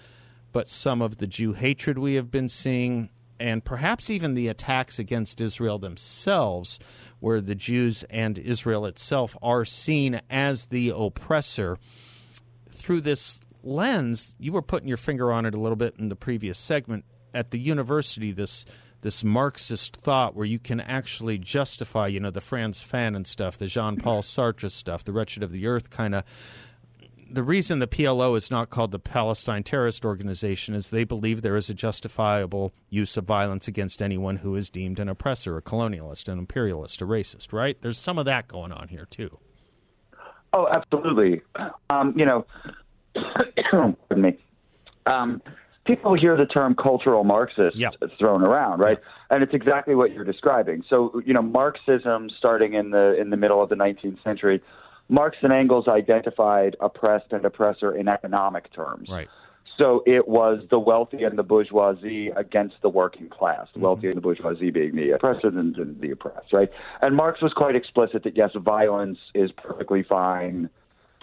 but 0.53 0.69
some 0.69 1.03
of 1.03 1.19
the 1.19 1.26
Jew 1.26 1.53
hatred 1.53 1.99
we 1.99 2.14
have 2.14 2.31
been 2.31 2.49
seeing, 2.49 3.11
and 3.38 3.64
perhaps 3.64 4.09
even 4.09 4.35
the 4.35 4.49
attacks 4.49 4.99
against 4.99 5.41
Israel 5.41 5.79
themselves, 5.79 6.79
where 7.21 7.41
the 7.41 7.55
Jews 7.55 8.05
and 8.05 8.38
Israel 8.38 8.87
itself 8.87 9.37
are 9.43 9.64
seen 9.64 10.21
as 10.31 10.67
the 10.67 10.93
oppressor 10.95 11.79
through 12.71 13.03
this 13.03 13.41
lens, 13.62 14.35
you 14.38 14.53
were 14.53 14.62
putting 14.62 14.88
your 14.88 14.97
finger 14.97 15.33
on 15.33 15.47
it 15.47 15.55
a 15.55 15.61
little 15.61 15.76
bit 15.76 15.97
in 15.99 16.09
the 16.09 16.17
previous 16.17 16.59
segment. 16.59 17.05
At 17.35 17.50
the 17.50 17.59
university, 17.59 18.33
this 18.33 18.64
this 19.05 19.23
Marxist 19.23 19.97
thought 19.97 20.35
where 20.35 20.47
you 20.47 20.59
can 20.59 20.81
actually 20.81 21.37
justify, 21.37 22.07
you 22.07 22.21
know, 22.21 22.31
the 22.31 22.41
Frantz 22.41 22.83
Fanon 22.83 23.26
stuff, 23.26 23.59
the 23.59 23.67
Jean 23.67 23.97
Paul 23.97 24.23
Sartre 24.23 24.71
stuff, 24.71 25.05
the 25.05 25.12
Wretched 25.12 25.43
of 25.43 25.53
the 25.53 25.67
Earth 25.67 25.91
kind 25.91 26.14
of. 26.14 26.25
The 27.31 27.43
reason 27.43 27.81
the 27.81 27.87
PLO 27.87 28.35
is 28.35 28.50
not 28.50 28.71
called 28.71 28.93
the 28.93 28.99
Palestine 28.99 29.62
Terrorist 29.62 30.07
Organization 30.07 30.75
is 30.75 30.88
they 30.88 31.05
believe 31.05 31.43
there 31.43 31.57
is 31.57 31.69
a 31.69 31.75
justifiable 31.75 32.73
use 32.88 33.19
of 33.19 33.25
violence 33.25 33.69
against 33.69 34.00
anyone 34.00 34.37
who 34.37 34.57
is 34.57 34.71
deemed 34.71 34.99
an 34.99 35.11
oppressor, 35.11 35.59
a 35.59 35.62
colonialist, 35.62 36.29
an 36.29 36.38
imperialist, 36.38 37.03
a 37.03 37.07
racist, 37.07 37.53
right? 37.53 37.76
There's 37.83 37.99
some 37.99 38.19
of 38.19 38.25
that 38.25 38.49
going 38.49 38.73
on 38.73 38.88
here, 38.88 39.07
too. 39.11 39.38
Oh, 40.55 40.67
absolutely. 40.69 41.43
Um, 41.91 42.14
you 42.17 42.25
know, 42.25 42.47
pardon 43.71 43.97
me. 44.12 44.38
Um, 45.07 45.43
people 45.85 46.14
hear 46.14 46.37
the 46.37 46.47
term 46.47 46.75
cultural 46.75 47.25
Marxist 47.25 47.76
Yeah. 47.76 47.91
thrown 48.19 48.43
around, 48.43 48.81
right? 48.81 48.99
And 49.31 49.43
it's 49.43 49.55
exactly 49.55 49.95
what 49.95 50.12
you're 50.12 50.25
describing. 50.25 50.83
So, 50.88 51.21
you 51.25 51.35
know, 51.35 51.43
Marxism, 51.43 52.31
starting 52.31 52.75
in 52.75 52.91
the 52.91 53.19
in 53.19 53.31
the 53.31 53.37
middle 53.37 53.62
of 53.62 53.69
the 53.69 53.76
19th 53.76 54.23
century, 54.23 54.62
Marx 55.09 55.37
and 55.43 55.53
Engels 55.53 55.88
identified 55.88 56.76
oppressed 56.81 57.33
and 57.33 57.45
oppressor 57.45 57.95
in 57.95 58.09
economic 58.09 58.73
terms. 58.73 59.09
Right. 59.09 59.29
So 59.76 60.05
it 60.07 60.29
was 60.29 60.64
the 60.71 60.79
wealthy 60.79 61.25
and 61.25 61.37
the 61.37 61.43
bourgeoisie 61.43 62.29
against 62.29 62.76
the 62.81 62.88
working 62.88 63.29
class, 63.29 63.67
the 63.73 63.79
mm-hmm. 63.79 63.83
wealthy 63.83 64.07
and 64.09 64.17
the 64.17 64.21
bourgeoisie 64.21 64.71
being 64.71 64.95
the 64.95 65.11
oppressor 65.11 65.49
and 65.49 66.00
the 66.00 66.11
oppressed, 66.12 66.53
right? 66.53 66.71
And 67.03 67.17
Marx 67.17 67.43
was 67.43 67.53
quite 67.53 67.75
explicit 67.75 68.23
that 68.23 68.37
yes, 68.37 68.50
violence 68.55 69.19
is 69.35 69.50
perfectly 69.50 70.05
fine 70.05 70.71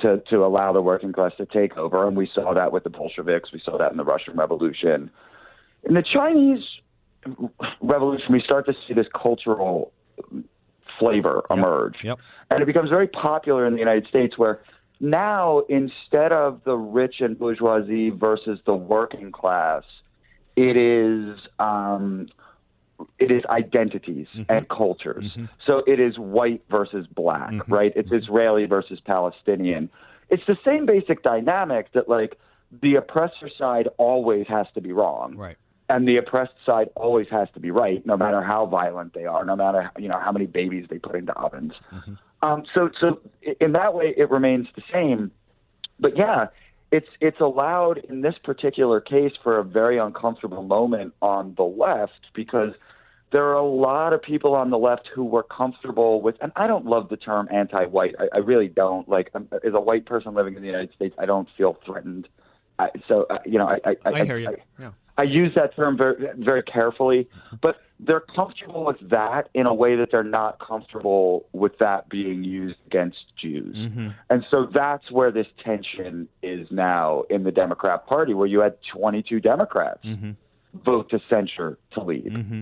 to 0.01 0.21
to 0.29 0.45
allow 0.45 0.73
the 0.73 0.81
working 0.81 1.13
class 1.13 1.31
to 1.37 1.45
take 1.45 1.77
over, 1.77 2.07
and 2.07 2.15
we 2.15 2.29
saw 2.33 2.53
that 2.53 2.71
with 2.71 2.83
the 2.83 2.89
Bolsheviks, 2.89 3.51
we 3.51 3.61
saw 3.63 3.77
that 3.77 3.91
in 3.91 3.97
the 3.97 4.03
Russian 4.03 4.35
Revolution. 4.35 5.09
In 5.83 5.93
the 5.95 6.03
Chinese 6.03 6.63
Revolution, 7.81 8.27
we 8.31 8.41
start 8.41 8.65
to 8.67 8.73
see 8.87 8.93
this 8.93 9.07
cultural 9.19 9.91
flavor 10.99 11.43
emerge. 11.49 11.95
Yep. 12.03 12.19
And 12.49 12.61
it 12.61 12.65
becomes 12.65 12.89
very 12.89 13.07
popular 13.07 13.65
in 13.65 13.73
the 13.73 13.79
United 13.79 14.07
States 14.07 14.37
where 14.37 14.61
now 14.99 15.63
instead 15.67 16.31
of 16.31 16.61
the 16.63 16.75
rich 16.75 17.15
and 17.21 17.37
bourgeoisie 17.37 18.11
versus 18.11 18.59
the 18.65 18.75
working 18.75 19.31
class, 19.31 19.83
it 20.55 20.77
is 20.77 21.39
um, 21.57 22.27
it 23.19 23.31
is 23.31 23.43
identities 23.49 24.27
mm-hmm. 24.35 24.51
and 24.51 24.69
cultures. 24.69 25.25
Mm-hmm. 25.25 25.45
So 25.65 25.83
it 25.87 25.99
is 25.99 26.17
white 26.17 26.63
versus 26.69 27.07
black, 27.07 27.51
mm-hmm. 27.51 27.73
right? 27.73 27.93
It's 27.95 28.11
Israeli 28.11 28.65
versus 28.65 28.99
Palestinian. 29.05 29.89
It's 30.29 30.43
the 30.47 30.57
same 30.65 30.85
basic 30.85 31.23
dynamic 31.23 31.91
that 31.93 32.07
like 32.07 32.37
the 32.81 32.95
oppressor 32.95 33.49
side 33.57 33.89
always 33.97 34.47
has 34.47 34.67
to 34.75 34.81
be 34.81 34.93
wrong 34.93 35.35
Right. 35.35 35.57
and 35.89 36.07
the 36.07 36.17
oppressed 36.17 36.53
side 36.65 36.87
always 36.95 37.27
has 37.29 37.49
to 37.53 37.59
be 37.59 37.69
right, 37.69 38.05
no 38.05 38.15
matter 38.15 38.41
how 38.41 38.65
violent 38.65 39.13
they 39.13 39.25
are, 39.25 39.43
no 39.43 39.55
matter 39.55 39.91
you 39.97 40.07
know 40.07 40.19
how 40.19 40.31
many 40.31 40.45
babies 40.45 40.85
they 40.89 40.99
put 40.99 41.15
into 41.15 41.33
ovens. 41.33 41.73
Um, 42.43 42.63
so, 42.73 42.89
so 42.99 43.19
in 43.59 43.73
that 43.73 43.93
way, 43.93 44.13
it 44.17 44.31
remains 44.31 44.67
the 44.75 44.81
same. 44.91 45.31
But 45.99 46.17
yeah, 46.17 46.47
it's 46.91 47.07
it's 47.19 47.39
allowed 47.39 47.97
in 47.97 48.21
this 48.21 48.35
particular 48.43 48.99
case 48.99 49.31
for 49.41 49.57
a 49.57 49.63
very 49.63 49.97
uncomfortable 49.97 50.63
moment 50.63 51.13
on 51.21 51.53
the 51.55 51.63
left 51.63 52.27
because 52.33 52.73
there 53.31 53.45
are 53.45 53.53
a 53.53 53.65
lot 53.65 54.11
of 54.11 54.21
people 54.21 54.53
on 54.55 54.69
the 54.71 54.77
left 54.77 55.09
who 55.13 55.23
were 55.23 55.43
comfortable 55.43 56.21
with, 56.21 56.35
and 56.41 56.51
I 56.57 56.67
don't 56.67 56.85
love 56.85 57.07
the 57.07 57.15
term 57.15 57.47
anti-white. 57.49 58.15
I, 58.19 58.27
I 58.33 58.37
really 58.39 58.67
don't. 58.67 59.07
Like, 59.07 59.31
um, 59.33 59.47
as 59.65 59.73
a 59.73 59.79
white 59.79 60.05
person 60.05 60.33
living 60.33 60.55
in 60.55 60.61
the 60.61 60.67
United 60.67 60.93
States, 60.93 61.15
I 61.17 61.25
don't 61.25 61.47
feel 61.57 61.77
threatened. 61.85 62.27
I, 62.77 62.89
so, 63.07 63.25
uh, 63.29 63.37
you 63.45 63.57
know, 63.57 63.67
I, 63.67 63.79
I, 63.85 63.95
I 64.03 64.25
hear 64.25 64.37
you. 64.37 64.57
Yeah. 64.77 64.91
I 65.17 65.23
use 65.23 65.53
that 65.55 65.75
term 65.75 65.97
very, 65.97 66.15
very 66.37 66.63
carefully, 66.63 67.27
but 67.61 67.77
they're 67.99 68.23
comfortable 68.35 68.85
with 68.85 68.97
that 69.09 69.49
in 69.53 69.67
a 69.67 69.73
way 69.73 69.95
that 69.95 70.09
they're 70.11 70.23
not 70.23 70.59
comfortable 70.59 71.45
with 71.51 71.77
that 71.79 72.09
being 72.09 72.43
used 72.43 72.77
against 72.87 73.19
Jews. 73.39 73.75
And 74.29 74.43
so 74.49 74.67
that's 74.73 75.11
where 75.11 75.31
this 75.31 75.47
tension 75.63 76.27
is 76.41 76.67
now 76.71 77.23
in 77.29 77.43
the 77.43 77.51
Democrat 77.51 78.07
Party, 78.07 78.33
where 78.33 78.47
you 78.47 78.59
had 78.61 78.77
22 78.93 79.39
Democrats 79.39 80.05
vote 80.85 81.09
to 81.11 81.19
censure 81.29 81.77
Tlaib. 81.95 82.31
Mm-hmm. 82.31 82.61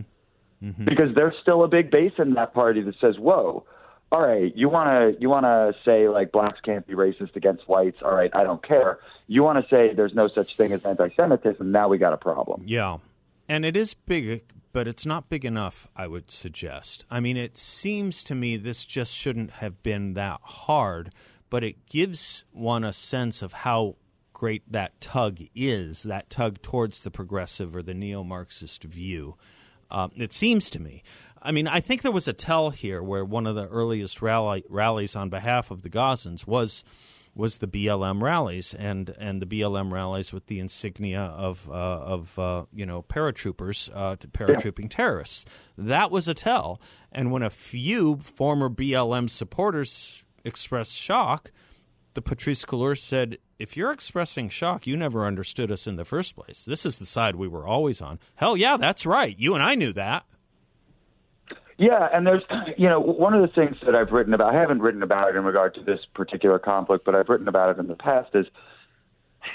Mm-hmm. 0.64 0.86
Because 0.86 1.16
there's 1.16 1.36
still 1.42 1.64
a 1.64 1.70
big 1.70 1.90
base 1.90 2.12
in 2.18 2.34
that 2.34 2.54
party 2.54 2.82
that 2.82 2.96
says, 3.00 3.16
whoa, 3.18 3.64
all 4.12 4.22
right, 4.22 4.52
you 4.56 4.70
want 4.70 5.16
to 5.16 5.22
you 5.22 5.30
want 5.30 5.46
to 5.46 5.74
say 5.86 6.10
like 6.10 6.32
blacks 6.32 6.60
can't 6.64 6.86
be 6.88 6.94
racist 6.94 7.36
against 7.36 7.68
whites. 7.68 7.98
All 8.04 8.14
right, 8.14 8.32
I 8.34 8.44
don't 8.44 8.66
care. 8.66 9.00
You 9.28 9.44
want 9.44 9.64
to 9.64 9.70
say 9.70 9.94
there's 9.94 10.16
no 10.16 10.28
such 10.28 10.58
thing 10.58 10.72
as 10.72 10.84
anti-Semitism. 10.84 11.72
Now 11.72 11.88
we 11.88 11.98
got 12.00 12.14
a 12.14 12.18
problem. 12.18 12.64
Yeah, 12.66 12.98
and 13.48 13.66
it 13.66 13.78
is 13.78 13.94
big, 13.94 14.44
but 14.72 14.88
it's 14.88 15.06
not 15.06 15.30
big 15.30 15.46
enough. 15.46 15.88
I 15.96 16.08
would 16.08 16.32
suggest. 16.32 17.06
I 17.12 17.20
mean, 17.20 17.38
it 17.38 17.56
seems 17.58 18.24
to 18.26 18.36
me 18.36 18.58
this 18.58 18.84
just 18.86 19.14
shouldn't 19.14 19.52
have 19.52 19.84
been 19.84 20.14
that 20.16 20.40
hard, 20.42 21.14
but 21.50 21.64
it 21.64 21.86
gives 21.88 22.46
one 22.52 22.84
a 22.84 22.94
sense 22.94 23.44
of 23.44 23.54
how 23.54 23.96
great 24.34 24.64
that 24.72 25.00
tug 25.02 25.40
is. 25.54 26.04
That 26.04 26.30
tug 26.30 26.62
towards 26.62 27.02
the 27.02 27.12
progressive 27.12 27.76
or 27.76 27.84
the 27.84 27.94
neo-Marxist 27.94 28.84
view. 28.84 29.36
Uh, 29.92 30.08
it 30.16 30.34
seems 30.34 30.70
to 30.70 30.82
me. 30.82 31.04
I 31.42 31.52
mean, 31.52 31.68
I 31.68 31.80
think 31.80 32.02
there 32.02 32.12
was 32.12 32.28
a 32.28 32.34
tell 32.34 32.70
here 32.70 33.02
where 33.02 33.24
one 33.24 33.48
of 33.48 33.56
the 33.56 33.68
earliest 33.68 34.22
rally, 34.22 34.64
rallies 34.70 35.16
on 35.16 35.30
behalf 35.30 35.72
of 35.72 35.82
the 35.82 35.90
Gazans 35.90 36.46
was 36.46 36.84
was 37.36 37.58
the 37.58 37.68
BLM 37.68 38.22
rallies 38.22 38.74
and 38.74 39.16
and 39.18 39.42
the 39.42 39.46
BLM 39.46 39.92
rallies 39.92 40.34
with 40.34 40.48
the 40.48 40.60
insignia 40.60 41.22
of 41.22 41.70
uh, 41.70 41.74
of 41.74 42.38
uh, 42.38 42.66
you 42.74 42.86
know 42.86 43.04
paratroopers 43.04 43.90
uh, 43.94 44.16
paratrooping 44.18 44.84
yeah. 44.84 44.98
terrorists. 44.98 45.46
That 45.78 46.12
was 46.12 46.28
a 46.28 46.34
tell. 46.34 46.82
And 47.12 47.32
when 47.32 47.44
a 47.44 47.50
few 47.50 48.18
former 48.18 48.70
BLM 48.70 49.30
supporters 49.30 50.24
expressed 50.44 50.94
shock, 50.94 51.52
the 52.14 52.22
Patrisse 52.22 52.66
Cullors 52.66 53.00
said, 53.00 53.38
"If 53.58 53.78
you're 53.78 53.92
expressing 53.92 54.50
shock, 54.50 54.86
you 54.86 54.98
never 54.98 55.26
understood 55.26 55.72
us 55.72 55.88
in 55.88 55.96
the 55.96 56.06
first 56.06 56.36
place. 56.36 56.66
This 56.66 56.86
is 56.86 57.00
the 57.00 57.06
side 57.06 57.36
we 57.36 57.48
were 57.48 57.66
always 57.66 58.02
on." 58.02 58.20
Hell 58.36 58.58
yeah, 58.58 58.78
that's 58.78 59.06
right. 59.06 59.38
You 59.38 59.54
and 59.54 59.64
I 59.64 59.76
knew 59.76 59.94
that. 59.94 60.26
Yeah, 61.80 62.10
and 62.14 62.28
there's, 62.28 62.44
you 62.78 62.90
know, 62.90 63.00
one 63.00 63.34
of 63.34 63.42
the 63.42 63.48
things 63.48 63.78
that 63.86 63.96
I've 63.96 64.12
written 64.12 64.34
about, 64.34 64.54
I 64.54 64.60
haven't 64.60 64.82
written 64.82 65.02
about 65.02 65.30
it 65.30 65.38
in 65.38 65.46
regard 65.46 65.74
to 65.76 65.82
this 65.82 66.02
particular 66.14 66.60
conflict, 66.60 67.06
but 67.06 67.16
I've 67.16 67.30
written 67.30 67.48
about 67.48 67.70
it 67.70 67.80
in 67.80 67.88
the 67.88 67.96
past 67.96 68.32
is, 68.34 68.48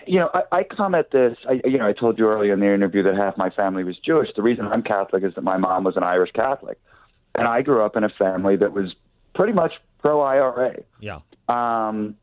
you 0.07 0.19
know, 0.19 0.31
I, 0.33 0.61
I 0.61 0.63
come 0.65 0.95
at 0.95 1.11
this, 1.11 1.37
I, 1.47 1.61
you 1.67 1.77
know, 1.77 1.87
I 1.87 1.93
told 1.93 2.19
you 2.19 2.27
earlier 2.27 2.55
in 2.55 2.61
the 2.61 2.73
interview 2.73 3.03
that 3.03 3.15
half 3.15 3.37
my 3.37 3.51
family 3.51 3.85
was 3.85 3.99
Jewish. 3.99 4.31
The 4.35 4.43
reason 4.43 4.67
I'm 4.67 4.83
Catholic 4.83 5.23
is 5.23 5.35
that 5.35 5.45
my 5.45 5.59
mom 5.59 5.85
was 5.85 5.99
an 5.99 6.03
Irish 6.03 6.31
Catholic. 6.33 6.79
And 7.35 7.47
I 7.47 7.61
grew 7.61 7.85
up 7.85 7.95
in 7.95 8.05
a 8.05 8.09
family 8.09 8.57
that 8.57 8.73
was 8.73 8.95
pretty 9.35 9.53
much 9.53 9.73
pro 9.99 10.23
IRA. 10.23 10.77
Yeah. 11.01 11.19
Um, 11.51 12.17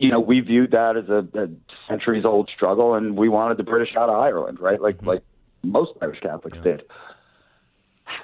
you 0.00 0.10
know, 0.10 0.18
we 0.18 0.40
viewed 0.40 0.72
that 0.72 0.96
as 0.96 1.08
a, 1.08 1.26
a 1.38 1.48
centuries 1.88 2.24
old 2.24 2.50
struggle, 2.52 2.94
and 2.94 3.16
we 3.16 3.28
wanted 3.28 3.58
the 3.58 3.64
British 3.64 3.94
out 3.96 4.08
of 4.08 4.16
Ireland, 4.16 4.58
right? 4.58 4.80
Like, 4.80 4.96
mm-hmm. 4.96 5.08
like 5.08 5.22
most 5.62 5.92
Irish 6.02 6.18
Catholics 6.20 6.56
yeah. 6.56 6.72
did 6.72 6.82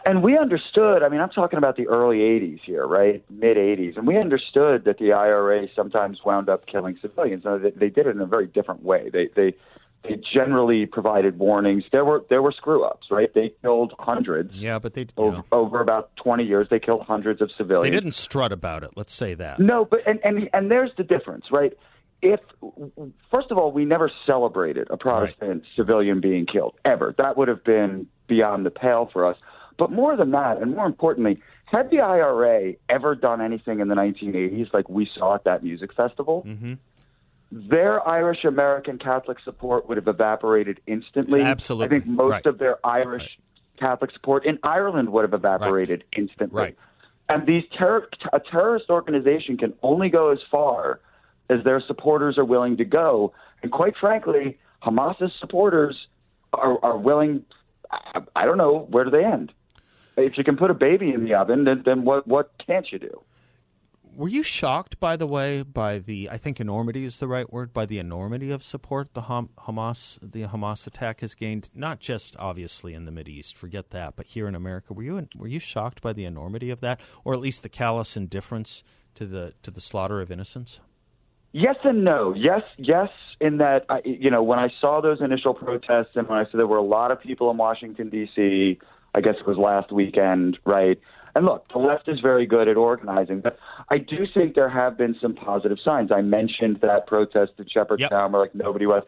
and 0.06 0.22
we 0.22 0.38
understood. 0.38 1.02
I 1.02 1.08
mean, 1.08 1.20
I'm 1.20 1.30
talking 1.30 1.58
about 1.58 1.76
the 1.76 1.88
early 1.88 2.18
'80s 2.18 2.60
here, 2.64 2.86
right, 2.86 3.22
mid 3.28 3.56
'80s, 3.56 3.96
and 3.96 4.06
we 4.06 4.16
understood 4.16 4.84
that 4.84 4.98
the 4.98 5.12
IRA 5.12 5.66
sometimes 5.74 6.20
wound 6.24 6.48
up 6.48 6.66
killing 6.66 6.96
civilians. 7.02 7.44
Now, 7.44 7.58
they, 7.58 7.70
they 7.70 7.88
did 7.88 8.06
it 8.06 8.14
in 8.14 8.20
a 8.20 8.26
very 8.26 8.46
different 8.46 8.84
way. 8.84 9.10
They 9.12 9.28
they 9.34 9.54
they 10.04 10.20
generally 10.32 10.86
provided 10.86 11.38
warnings. 11.38 11.84
There 11.90 12.04
were 12.04 12.24
there 12.30 12.40
were 12.40 12.52
screw 12.52 12.84
ups, 12.84 13.08
right? 13.10 13.32
They 13.34 13.52
killed 13.62 13.94
hundreds. 13.98 14.54
Yeah, 14.54 14.78
but 14.78 14.94
they 14.94 15.06
over, 15.16 15.42
over, 15.50 15.80
about 15.80 16.14
20 16.16 16.44
years 16.44 16.68
they 16.70 16.78
killed 16.78 17.02
hundreds 17.02 17.42
of 17.42 17.50
civilians. 17.56 17.92
They 17.92 17.96
didn't 17.96 18.14
strut 18.14 18.52
about 18.52 18.84
it. 18.84 18.90
Let's 18.96 19.12
say 19.12 19.34
that. 19.34 19.58
No, 19.58 19.84
but 19.84 20.06
and 20.06 20.20
and 20.24 20.48
and 20.52 20.70
there's 20.70 20.92
the 20.96 21.04
difference, 21.04 21.46
right? 21.50 21.72
If 22.22 22.40
first 23.30 23.50
of 23.50 23.58
all, 23.58 23.72
we 23.72 23.84
never 23.84 24.10
celebrated 24.24 24.86
a 24.90 24.96
Protestant 24.96 25.50
right. 25.50 25.62
civilian 25.74 26.20
being 26.20 26.46
killed 26.46 26.74
ever. 26.84 27.14
That 27.18 27.36
would 27.36 27.48
have 27.48 27.64
been 27.64 28.06
beyond 28.28 28.64
the 28.64 28.70
pale 28.70 29.10
for 29.12 29.26
us. 29.26 29.36
But 29.78 29.92
more 29.92 30.16
than 30.16 30.30
that, 30.30 30.58
and 30.60 30.74
more 30.74 30.86
importantly, 30.86 31.40
had 31.66 31.90
the 31.90 32.00
IRA 32.00 32.74
ever 32.88 33.14
done 33.14 33.40
anything 33.40 33.80
in 33.80 33.88
the 33.88 33.94
1980s 33.94 34.72
like 34.72 34.88
we 34.88 35.08
saw 35.14 35.34
at 35.34 35.44
that 35.44 35.62
music 35.62 35.92
festival, 35.94 36.44
mm-hmm. 36.46 36.74
their 37.50 38.06
Irish 38.08 38.44
American 38.44 38.98
Catholic 38.98 39.38
support 39.44 39.88
would 39.88 39.96
have 39.96 40.08
evaporated 40.08 40.80
instantly. 40.86 41.42
Absolutely. 41.42 41.96
I 41.96 42.00
think 42.00 42.10
most 42.10 42.30
right. 42.30 42.46
of 42.46 42.58
their 42.58 42.84
Irish 42.86 43.22
right. 43.22 43.78
Catholic 43.78 44.12
support 44.12 44.46
in 44.46 44.58
Ireland 44.62 45.10
would 45.10 45.22
have 45.22 45.34
evaporated 45.34 46.04
right. 46.12 46.20
instantly. 46.22 46.62
Right. 46.62 46.78
And 47.28 47.46
these 47.46 47.64
ter- 47.76 48.08
a 48.32 48.38
terrorist 48.40 48.88
organization 48.88 49.58
can 49.58 49.74
only 49.82 50.08
go 50.08 50.30
as 50.30 50.38
far 50.48 51.00
as 51.50 51.64
their 51.64 51.80
supporters 51.80 52.38
are 52.38 52.44
willing 52.44 52.76
to 52.76 52.84
go. 52.84 53.32
And 53.62 53.72
quite 53.72 53.96
frankly, 53.96 54.56
Hamas's 54.82 55.32
supporters 55.40 56.06
are, 56.52 56.78
are 56.84 56.96
willing. 56.96 57.44
I, 57.90 58.20
I 58.36 58.44
don't 58.44 58.58
know 58.58 58.86
where 58.90 59.04
do 59.04 59.10
they 59.10 59.24
end 59.24 59.52
if 60.16 60.38
you 60.38 60.44
can 60.44 60.56
put 60.56 60.70
a 60.70 60.74
baby 60.74 61.10
in 61.10 61.24
the 61.24 61.34
oven, 61.34 61.64
then, 61.64 61.82
then 61.84 62.04
what 62.04 62.26
what 62.26 62.50
can't 62.64 62.90
you 62.90 62.98
do? 62.98 63.22
Were 64.14 64.28
you 64.28 64.42
shocked, 64.42 64.98
by 64.98 65.16
the 65.16 65.26
way, 65.26 65.60
by 65.60 65.98
the 65.98 66.30
I 66.30 66.38
think 66.38 66.58
enormity 66.58 67.04
is 67.04 67.18
the 67.18 67.28
right 67.28 67.52
word, 67.52 67.74
by 67.74 67.84
the 67.84 67.98
enormity 67.98 68.50
of 68.50 68.62
support 68.62 69.12
the 69.12 69.22
Hamas 69.22 70.18
the 70.22 70.44
Hamas 70.44 70.86
attack 70.86 71.20
has 71.20 71.34
gained, 71.34 71.68
not 71.74 72.00
just 72.00 72.34
obviously 72.38 72.94
in 72.94 73.04
the 73.04 73.12
Mid 73.12 73.28
East, 73.28 73.56
forget 73.56 73.90
that, 73.90 74.16
but 74.16 74.28
here 74.28 74.48
in 74.48 74.54
America. 74.54 74.94
Were 74.94 75.02
you 75.02 75.28
were 75.36 75.48
you 75.48 75.60
shocked 75.60 76.00
by 76.00 76.14
the 76.14 76.24
enormity 76.24 76.70
of 76.70 76.80
that, 76.80 76.98
or 77.24 77.34
at 77.34 77.40
least 77.40 77.62
the 77.62 77.68
callous 77.68 78.16
indifference 78.16 78.82
to 79.16 79.26
the 79.26 79.52
to 79.62 79.70
the 79.70 79.82
slaughter 79.82 80.22
of 80.22 80.30
innocents? 80.30 80.80
Yes 81.52 81.76
and 81.84 82.02
no. 82.02 82.34
Yes, 82.34 82.62
yes. 82.78 83.08
In 83.38 83.58
that, 83.58 83.84
I, 83.90 84.00
you 84.04 84.30
know, 84.30 84.42
when 84.42 84.58
I 84.58 84.68
saw 84.80 85.02
those 85.02 85.20
initial 85.20 85.52
protests, 85.52 86.12
and 86.14 86.26
when 86.26 86.38
I 86.38 86.44
saw 86.44 86.56
there 86.56 86.66
were 86.66 86.78
a 86.78 86.82
lot 86.82 87.10
of 87.10 87.20
people 87.20 87.50
in 87.50 87.58
Washington 87.58 88.08
D.C 88.08 88.78
I 89.16 89.20
guess 89.22 89.34
it 89.40 89.46
was 89.46 89.56
last 89.56 89.90
weekend, 89.90 90.58
right? 90.64 91.00
And 91.34 91.44
look, 91.44 91.66
the 91.72 91.78
left 91.78 92.08
is 92.08 92.20
very 92.20 92.46
good 92.46 92.68
at 92.68 92.76
organizing, 92.76 93.40
but 93.40 93.58
I 93.90 93.98
do 93.98 94.26
think 94.32 94.54
there 94.54 94.68
have 94.68 94.96
been 94.96 95.16
some 95.20 95.34
positive 95.34 95.78
signs. 95.84 96.12
I 96.12 96.22
mentioned 96.22 96.78
that 96.82 97.06
protest 97.06 97.52
at 97.58 97.70
Shepherdstown 97.70 98.10
yep. 98.10 98.30
where 98.32 98.42
like 98.42 98.54
nobody 98.54 98.86
was. 98.86 99.02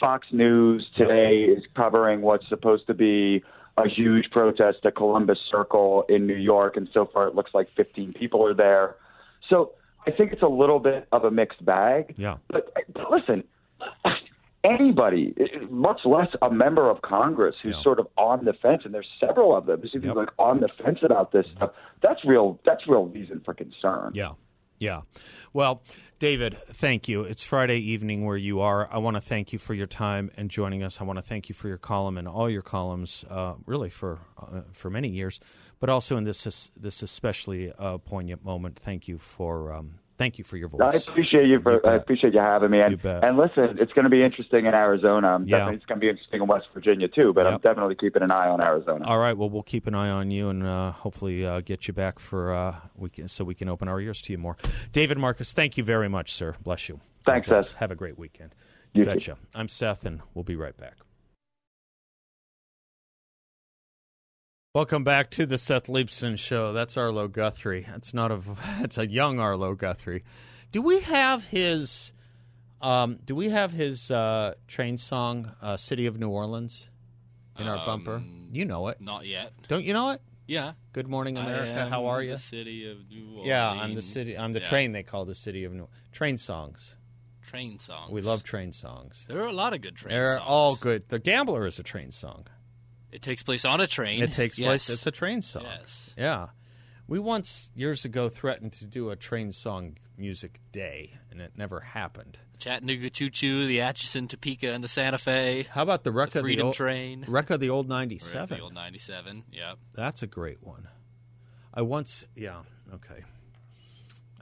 Fox 0.00 0.26
News 0.32 0.86
today 0.96 1.44
is 1.44 1.64
covering 1.76 2.20
what's 2.22 2.48
supposed 2.48 2.86
to 2.86 2.94
be 2.94 3.42
a 3.76 3.88
huge 3.88 4.30
protest 4.30 4.78
at 4.84 4.96
Columbus 4.96 5.38
Circle 5.50 6.04
in 6.08 6.26
New 6.26 6.36
York, 6.36 6.76
and 6.76 6.88
so 6.92 7.08
far 7.12 7.26
it 7.28 7.34
looks 7.34 7.52
like 7.54 7.68
15 7.76 8.12
people 8.12 8.44
are 8.44 8.54
there. 8.54 8.96
So 9.48 9.72
I 10.06 10.10
think 10.10 10.32
it's 10.32 10.42
a 10.42 10.48
little 10.48 10.78
bit 10.78 11.06
of 11.12 11.24
a 11.24 11.30
mixed 11.30 11.64
bag. 11.64 12.14
Yeah. 12.16 12.36
But, 12.48 12.72
but 12.92 13.10
listen, 13.10 13.44
anybody, 14.64 15.34
much 15.70 16.00
less 16.04 16.28
a 16.42 16.50
member 16.50 16.90
of 16.90 17.02
Congress 17.02 17.54
who's 17.62 17.74
yeah. 17.76 17.82
sort 17.82 17.98
of 17.98 18.08
on 18.16 18.44
the 18.44 18.52
fence, 18.54 18.82
and 18.84 18.92
there's 18.92 19.08
several 19.20 19.56
of 19.56 19.66
them 19.66 19.80
who 19.80 19.88
seem 19.88 20.02
yep. 20.02 20.16
like 20.16 20.30
on 20.38 20.60
the 20.60 20.68
fence 20.82 20.98
about 21.02 21.32
this 21.32 21.46
stuff. 21.56 21.70
That's 22.02 22.24
real. 22.24 22.58
That's 22.64 22.86
real 22.88 23.06
reason 23.06 23.40
for 23.44 23.54
concern. 23.54 24.12
Yeah, 24.14 24.32
yeah. 24.78 25.02
Well, 25.52 25.82
David, 26.18 26.56
thank 26.66 27.08
you. 27.08 27.22
It's 27.22 27.44
Friday 27.44 27.78
evening 27.78 28.24
where 28.24 28.36
you 28.36 28.60
are. 28.60 28.92
I 28.92 28.98
want 28.98 29.14
to 29.14 29.20
thank 29.20 29.52
you 29.52 29.58
for 29.58 29.74
your 29.74 29.86
time 29.86 30.30
and 30.36 30.50
joining 30.50 30.82
us. 30.82 31.00
I 31.00 31.04
want 31.04 31.18
to 31.18 31.22
thank 31.22 31.48
you 31.48 31.54
for 31.54 31.68
your 31.68 31.78
column 31.78 32.18
and 32.18 32.26
all 32.26 32.50
your 32.50 32.62
columns, 32.62 33.24
uh, 33.30 33.54
really 33.66 33.90
for 33.90 34.18
uh, 34.40 34.62
for 34.72 34.90
many 34.90 35.08
years, 35.08 35.38
but 35.78 35.88
also 35.88 36.16
in 36.16 36.24
this 36.24 36.70
this 36.76 37.02
especially 37.02 37.72
uh, 37.78 37.98
poignant 37.98 38.44
moment. 38.44 38.78
Thank 38.78 39.06
you 39.06 39.18
for 39.18 39.72
um, 39.72 40.00
Thank 40.18 40.36
you 40.36 40.44
for 40.44 40.56
your 40.56 40.68
voice. 40.68 40.80
I 40.82 40.96
appreciate 40.96 41.46
you 41.46 41.60
for 41.60 41.74
you 41.74 41.80
I 41.84 41.94
appreciate 41.94 42.34
you 42.34 42.40
having 42.40 42.72
me. 42.72 42.80
And, 42.80 43.02
and 43.04 43.38
listen, 43.38 43.78
it's 43.80 43.92
going 43.92 44.02
to 44.02 44.10
be 44.10 44.24
interesting 44.24 44.66
in 44.66 44.74
Arizona. 44.74 45.28
I'm 45.28 45.44
yeah. 45.44 45.70
it's 45.70 45.86
going 45.86 46.00
to 46.00 46.04
be 46.04 46.08
interesting 46.08 46.42
in 46.42 46.48
West 46.48 46.66
Virginia 46.74 47.06
too. 47.06 47.32
But 47.32 47.44
yep. 47.44 47.54
I'm 47.54 47.60
definitely 47.60 47.94
keeping 47.94 48.22
an 48.22 48.32
eye 48.32 48.48
on 48.48 48.60
Arizona. 48.60 49.06
All 49.06 49.18
right. 49.18 49.36
Well, 49.36 49.48
we'll 49.48 49.62
keep 49.62 49.86
an 49.86 49.94
eye 49.94 50.10
on 50.10 50.32
you 50.32 50.48
and 50.48 50.66
uh, 50.66 50.90
hopefully 50.90 51.46
uh, 51.46 51.60
get 51.60 51.86
you 51.86 51.94
back 51.94 52.18
for 52.18 52.52
uh, 52.52 52.76
we 52.96 53.10
can, 53.10 53.28
so 53.28 53.44
we 53.44 53.54
can 53.54 53.68
open 53.68 53.86
our 53.86 54.00
ears 54.00 54.20
to 54.22 54.32
you 54.32 54.38
more. 54.38 54.56
David 54.92 55.18
Marcus, 55.18 55.52
thank 55.52 55.78
you 55.78 55.84
very 55.84 56.08
much, 56.08 56.32
sir. 56.32 56.56
Bless 56.62 56.88
you. 56.88 57.00
Thanks, 57.24 57.48
Seth. 57.48 57.74
Have 57.74 57.92
a 57.92 57.94
great 57.94 58.18
weekend. 58.18 58.54
You 58.94 59.04
betcha. 59.04 59.36
I'm 59.54 59.68
Seth, 59.68 60.04
and 60.04 60.20
we'll 60.34 60.44
be 60.44 60.56
right 60.56 60.76
back. 60.76 60.96
Welcome 64.78 65.02
back 65.02 65.30
to 65.30 65.44
the 65.44 65.58
Seth 65.58 65.88
Leibsohn 65.88 66.38
Show. 66.38 66.72
That's 66.72 66.96
Arlo 66.96 67.26
Guthrie. 67.26 67.84
That's 67.90 68.14
not 68.14 68.30
a. 68.30 68.40
It's 68.78 68.96
a 68.96 69.08
young 69.08 69.40
Arlo 69.40 69.74
Guthrie. 69.74 70.22
Do 70.70 70.82
we 70.82 71.00
have 71.00 71.48
his? 71.48 72.12
Um, 72.80 73.18
do 73.24 73.34
we 73.34 73.48
have 73.48 73.72
his 73.72 74.08
uh, 74.08 74.54
train 74.68 74.96
song 74.96 75.50
uh, 75.60 75.76
"City 75.78 76.06
of 76.06 76.20
New 76.20 76.28
Orleans" 76.28 76.90
in 77.58 77.66
our 77.66 77.78
um, 77.78 77.86
bumper? 77.86 78.22
You 78.52 78.66
know 78.66 78.86
it. 78.86 79.00
Not 79.00 79.26
yet. 79.26 79.50
Don't 79.66 79.84
you 79.84 79.92
know 79.92 80.10
it? 80.10 80.22
Yeah. 80.46 80.74
Good 80.92 81.08
morning, 81.08 81.38
America. 81.38 81.88
How 81.88 82.06
are 82.06 82.22
you? 82.22 82.30
The 82.30 82.38
city 82.38 82.88
of 82.88 82.98
New 83.10 83.30
Orleans. 83.30 83.48
Yeah, 83.48 83.68
I'm 83.68 83.96
the 83.96 84.02
city. 84.02 84.38
I'm 84.38 84.52
the 84.52 84.60
yeah. 84.60 84.68
train. 84.68 84.92
They 84.92 85.02
call 85.02 85.24
the 85.24 85.34
city 85.34 85.64
of 85.64 85.72
New 85.72 85.88
train 86.12 86.38
songs. 86.38 86.94
Train 87.42 87.80
songs. 87.80 88.12
We 88.12 88.22
love 88.22 88.44
train 88.44 88.70
songs. 88.70 89.26
There 89.28 89.42
are 89.42 89.48
a 89.48 89.52
lot 89.52 89.74
of 89.74 89.80
good 89.80 89.96
train. 89.96 90.10
Songs. 90.10 90.20
They're 90.20 90.36
songs. 90.36 90.46
all 90.46 90.76
good. 90.76 91.08
The 91.08 91.18
Gambler 91.18 91.66
is 91.66 91.80
a 91.80 91.82
train 91.82 92.12
song. 92.12 92.46
It 93.10 93.22
takes 93.22 93.42
place 93.42 93.64
on 93.64 93.80
a 93.80 93.86
train. 93.86 94.22
It 94.22 94.32
takes 94.32 94.58
yes. 94.58 94.66
place. 94.66 94.90
It's 94.90 95.06
a 95.06 95.10
train 95.10 95.42
song. 95.42 95.64
Yes. 95.64 96.14
Yeah. 96.16 96.48
We 97.06 97.18
once 97.18 97.70
years 97.74 98.04
ago 98.04 98.28
threatened 98.28 98.72
to 98.74 98.84
do 98.84 99.10
a 99.10 99.16
train 99.16 99.50
song 99.50 99.96
music 100.18 100.60
day, 100.72 101.14
and 101.30 101.40
it 101.40 101.52
never 101.56 101.80
happened. 101.80 102.38
Chattanooga 102.58 103.08
Choo 103.08 103.30
Choo, 103.30 103.66
the 103.66 103.80
Atchison, 103.80 104.28
Topeka, 104.28 104.68
and 104.72 104.82
the 104.82 104.88
Santa 104.88 105.16
Fe. 105.16 105.66
How 105.70 105.82
about 105.82 106.04
the 106.04 106.12
wreck 106.12 106.30
The 106.30 106.40
of 106.40 106.42
the 106.42 106.48
Freedom 106.48 106.66
old, 106.66 106.74
Train. 106.74 107.24
wreck 107.28 107.50
of 107.50 107.60
the 107.60 107.70
old 107.70 107.88
'97? 107.88 108.56
The 108.56 108.62
old 108.62 108.74
97, 108.74 109.44
yeah. 109.52 109.74
That's 109.94 110.22
a 110.22 110.26
great 110.26 110.62
one. 110.62 110.88
I 111.72 111.82
once, 111.82 112.26
yeah, 112.34 112.62
okay. 112.92 113.24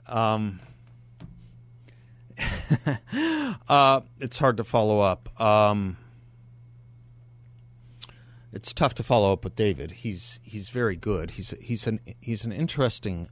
Um, 0.07 0.59
uh, 3.69 4.01
it's 4.19 4.39
hard 4.39 4.57
to 4.57 4.63
follow 4.63 4.99
up. 4.99 5.39
Um, 5.39 5.97
it's 8.51 8.73
tough 8.73 8.93
to 8.95 9.03
follow 9.03 9.33
up 9.33 9.43
with 9.43 9.55
David. 9.55 9.91
He's 9.91 10.39
he's 10.43 10.69
very 10.69 10.95
good. 10.95 11.31
He's 11.31 11.51
he's 11.61 11.87
an 11.87 11.99
he's 12.21 12.45
an 12.45 12.51
interesting 12.51 13.29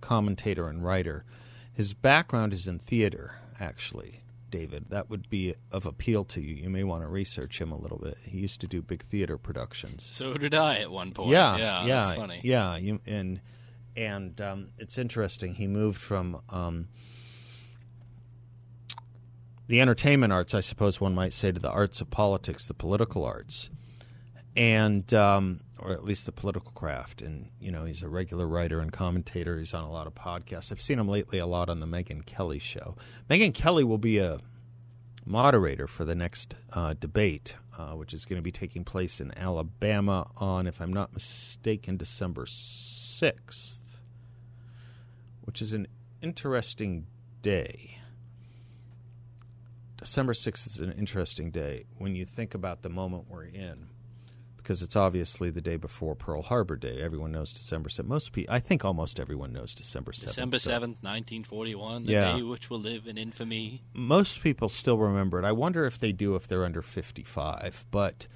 commentator 0.00 0.68
and 0.68 0.84
writer. 0.84 1.24
His 1.72 1.94
background 1.94 2.52
is 2.52 2.66
in 2.66 2.78
theater, 2.78 3.36
actually. 3.60 4.22
David, 4.50 4.86
that 4.88 5.10
would 5.10 5.28
be 5.28 5.54
of 5.70 5.84
appeal 5.84 6.24
to 6.24 6.40
you. 6.40 6.54
You 6.54 6.70
may 6.70 6.82
want 6.82 7.02
to 7.02 7.08
research 7.08 7.60
him 7.60 7.70
a 7.70 7.76
little 7.76 7.98
bit. 7.98 8.16
He 8.22 8.38
used 8.38 8.60
to 8.62 8.66
do 8.66 8.80
big 8.80 9.02
theater 9.02 9.36
productions. 9.36 10.08
So 10.10 10.32
did 10.34 10.54
I 10.54 10.78
at 10.78 10.90
one 10.90 11.12
point. 11.12 11.30
Yeah, 11.30 11.56
yeah, 11.56 11.84
yeah, 11.84 12.02
that's 12.04 12.16
funny. 12.16 12.40
Yeah, 12.42 12.76
you, 12.76 13.00
and 13.06 13.40
and 13.94 14.40
um, 14.40 14.68
it's 14.78 14.96
interesting. 14.96 15.54
He 15.54 15.66
moved 15.66 16.00
from 16.00 16.40
um, 16.48 16.88
the 19.66 19.80
entertainment 19.80 20.32
arts, 20.32 20.54
I 20.54 20.60
suppose 20.60 21.00
one 21.00 21.14
might 21.14 21.32
say, 21.32 21.52
to 21.52 21.60
the 21.60 21.70
arts 21.70 22.00
of 22.00 22.10
politics, 22.10 22.64
the 22.66 22.74
political 22.74 23.24
arts, 23.24 23.70
and 24.58 25.14
um, 25.14 25.60
or 25.78 25.92
at 25.92 26.04
least 26.04 26.26
the 26.26 26.32
political 26.32 26.72
craft. 26.72 27.22
And 27.22 27.48
you 27.60 27.70
know, 27.70 27.84
he's 27.84 28.02
a 28.02 28.08
regular 28.08 28.46
writer 28.46 28.80
and 28.80 28.92
commentator. 28.92 29.56
He's 29.56 29.72
on 29.72 29.84
a 29.84 29.90
lot 29.90 30.08
of 30.08 30.14
podcasts. 30.16 30.72
I've 30.72 30.82
seen 30.82 30.98
him 30.98 31.08
lately 31.08 31.38
a 31.38 31.46
lot 31.46 31.70
on 31.70 31.78
the 31.78 31.86
Megyn 31.86 32.26
Kelly 32.26 32.58
show. 32.58 32.96
Megyn 33.30 33.54
Kelly 33.54 33.84
will 33.84 33.98
be 33.98 34.18
a 34.18 34.40
moderator 35.24 35.86
for 35.86 36.04
the 36.04 36.16
next 36.16 36.56
uh, 36.72 36.94
debate, 36.98 37.54
uh, 37.78 37.92
which 37.92 38.12
is 38.12 38.24
going 38.24 38.38
to 38.38 38.42
be 38.42 38.50
taking 38.50 38.82
place 38.82 39.20
in 39.20 39.36
Alabama 39.38 40.28
on, 40.38 40.66
if 40.66 40.80
I'm 40.80 40.92
not 40.92 41.14
mistaken, 41.14 41.96
December 41.96 42.44
6th, 42.44 43.78
which 45.42 45.62
is 45.62 45.72
an 45.72 45.86
interesting 46.20 47.06
day. 47.42 47.98
December 49.98 50.32
6th 50.32 50.66
is 50.66 50.80
an 50.80 50.92
interesting 50.92 51.52
day 51.52 51.84
when 51.98 52.16
you 52.16 52.24
think 52.24 52.54
about 52.54 52.82
the 52.82 52.88
moment 52.88 53.26
we're 53.28 53.44
in. 53.44 53.88
Because 54.68 54.82
it's 54.82 54.96
obviously 54.96 55.48
the 55.48 55.62
day 55.62 55.78
before 55.78 56.14
Pearl 56.14 56.42
Harbor 56.42 56.76
Day. 56.76 57.00
Everyone 57.00 57.32
knows 57.32 57.54
December 57.54 57.88
7th. 57.88 58.04
Most 58.04 58.32
people, 58.32 58.54
I 58.54 58.58
think 58.58 58.84
almost 58.84 59.18
everyone 59.18 59.50
knows 59.50 59.74
December 59.74 60.12
7th. 60.12 60.26
December 60.26 60.58
so- 60.58 60.70
7th, 60.72 61.02
1941, 61.02 62.04
the 62.04 62.12
Yeah. 62.12 62.36
day 62.36 62.42
which 62.42 62.68
will 62.68 62.78
live 62.78 63.06
in 63.06 63.16
infamy. 63.16 63.82
most 63.94 64.42
people 64.42 64.68
still 64.68 64.98
remember 64.98 65.38
it. 65.38 65.46
I 65.46 65.52
wonder 65.52 65.86
if 65.86 65.98
they 65.98 66.12
do 66.12 66.34
if 66.34 66.46
they're 66.46 66.66
under 66.66 66.82
55. 66.82 67.86
But 67.90 68.26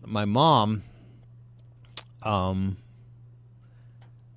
my 0.00 0.24
mom, 0.24 0.84
um, 2.22 2.78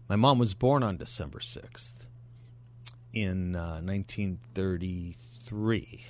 my 0.10 0.18
mom 0.18 0.38
was 0.38 0.54
born 0.54 0.84
on 0.84 0.98
December 0.98 1.40
6th 1.40 2.08
in 3.14 3.56
uh, 3.56 3.80
1933. 3.80 6.06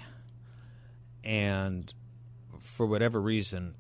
And 1.24 1.94
for 2.60 2.88
whatever 2.88 3.22
reason, 3.22 3.76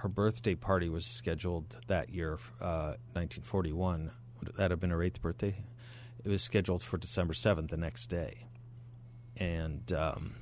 her 0.00 0.08
birthday 0.08 0.54
party 0.54 0.88
was 0.88 1.06
scheduled 1.06 1.78
that 1.86 2.10
year, 2.10 2.34
uh, 2.60 2.96
1941. 3.12 4.10
Would 4.38 4.56
that 4.56 4.70
have 4.70 4.80
been 4.80 4.90
her 4.90 5.02
eighth 5.02 5.20
birthday? 5.20 5.64
It 6.24 6.28
was 6.28 6.42
scheduled 6.42 6.82
for 6.82 6.98
December 6.98 7.32
7th, 7.32 7.70
the 7.70 7.76
next 7.76 8.06
day 8.06 8.46
and 9.40 9.92
um, 9.92 10.34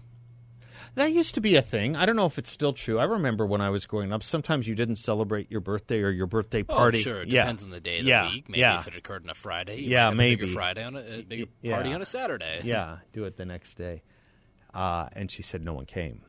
that 0.96 1.12
used 1.12 1.34
to 1.36 1.40
be 1.40 1.56
a 1.56 1.62
thing. 1.62 1.96
I 1.96 2.04
don't 2.04 2.16
know 2.16 2.26
if 2.26 2.36
it's 2.38 2.50
still 2.50 2.72
true. 2.72 2.98
I 2.98 3.04
remember 3.04 3.46
when 3.46 3.60
I 3.60 3.70
was 3.70 3.86
growing 3.86 4.12
up, 4.12 4.22
sometimes 4.22 4.66
you 4.66 4.74
didn't 4.74 4.96
celebrate 4.96 5.50
your 5.50 5.60
birthday 5.60 6.02
or 6.02 6.10
your 6.10 6.26
birthday 6.26 6.64
party. 6.64 6.98
Oh, 6.98 7.02
sure. 7.02 7.22
It 7.22 7.32
yeah. 7.32 7.44
depends 7.44 7.62
on 7.62 7.70
the 7.70 7.80
day 7.80 8.00
of 8.00 8.04
the 8.04 8.10
yeah. 8.10 8.30
week. 8.30 8.48
Maybe 8.48 8.60
yeah. 8.60 8.80
if 8.80 8.88
it 8.88 8.96
occurred 8.96 9.22
on 9.22 9.30
a 9.30 9.34
Friday, 9.34 9.80
you 9.80 9.90
Yeah, 9.90 10.06
have 10.06 10.14
a 10.14 10.16
bigger 10.16 10.46
Friday 10.48 10.84
on 10.84 10.96
a, 10.96 11.00
a 11.00 11.22
bigger 11.22 11.46
party 11.64 11.92
on 11.92 12.02
a 12.02 12.06
Saturday. 12.06 12.60
yeah, 12.64 12.98
do 13.12 13.24
it 13.24 13.36
the 13.36 13.46
next 13.46 13.74
day. 13.74 14.02
Uh, 14.74 15.08
and 15.12 15.30
she 15.30 15.42
said 15.42 15.64
no 15.64 15.72
one 15.72 15.86
came. 15.86 16.22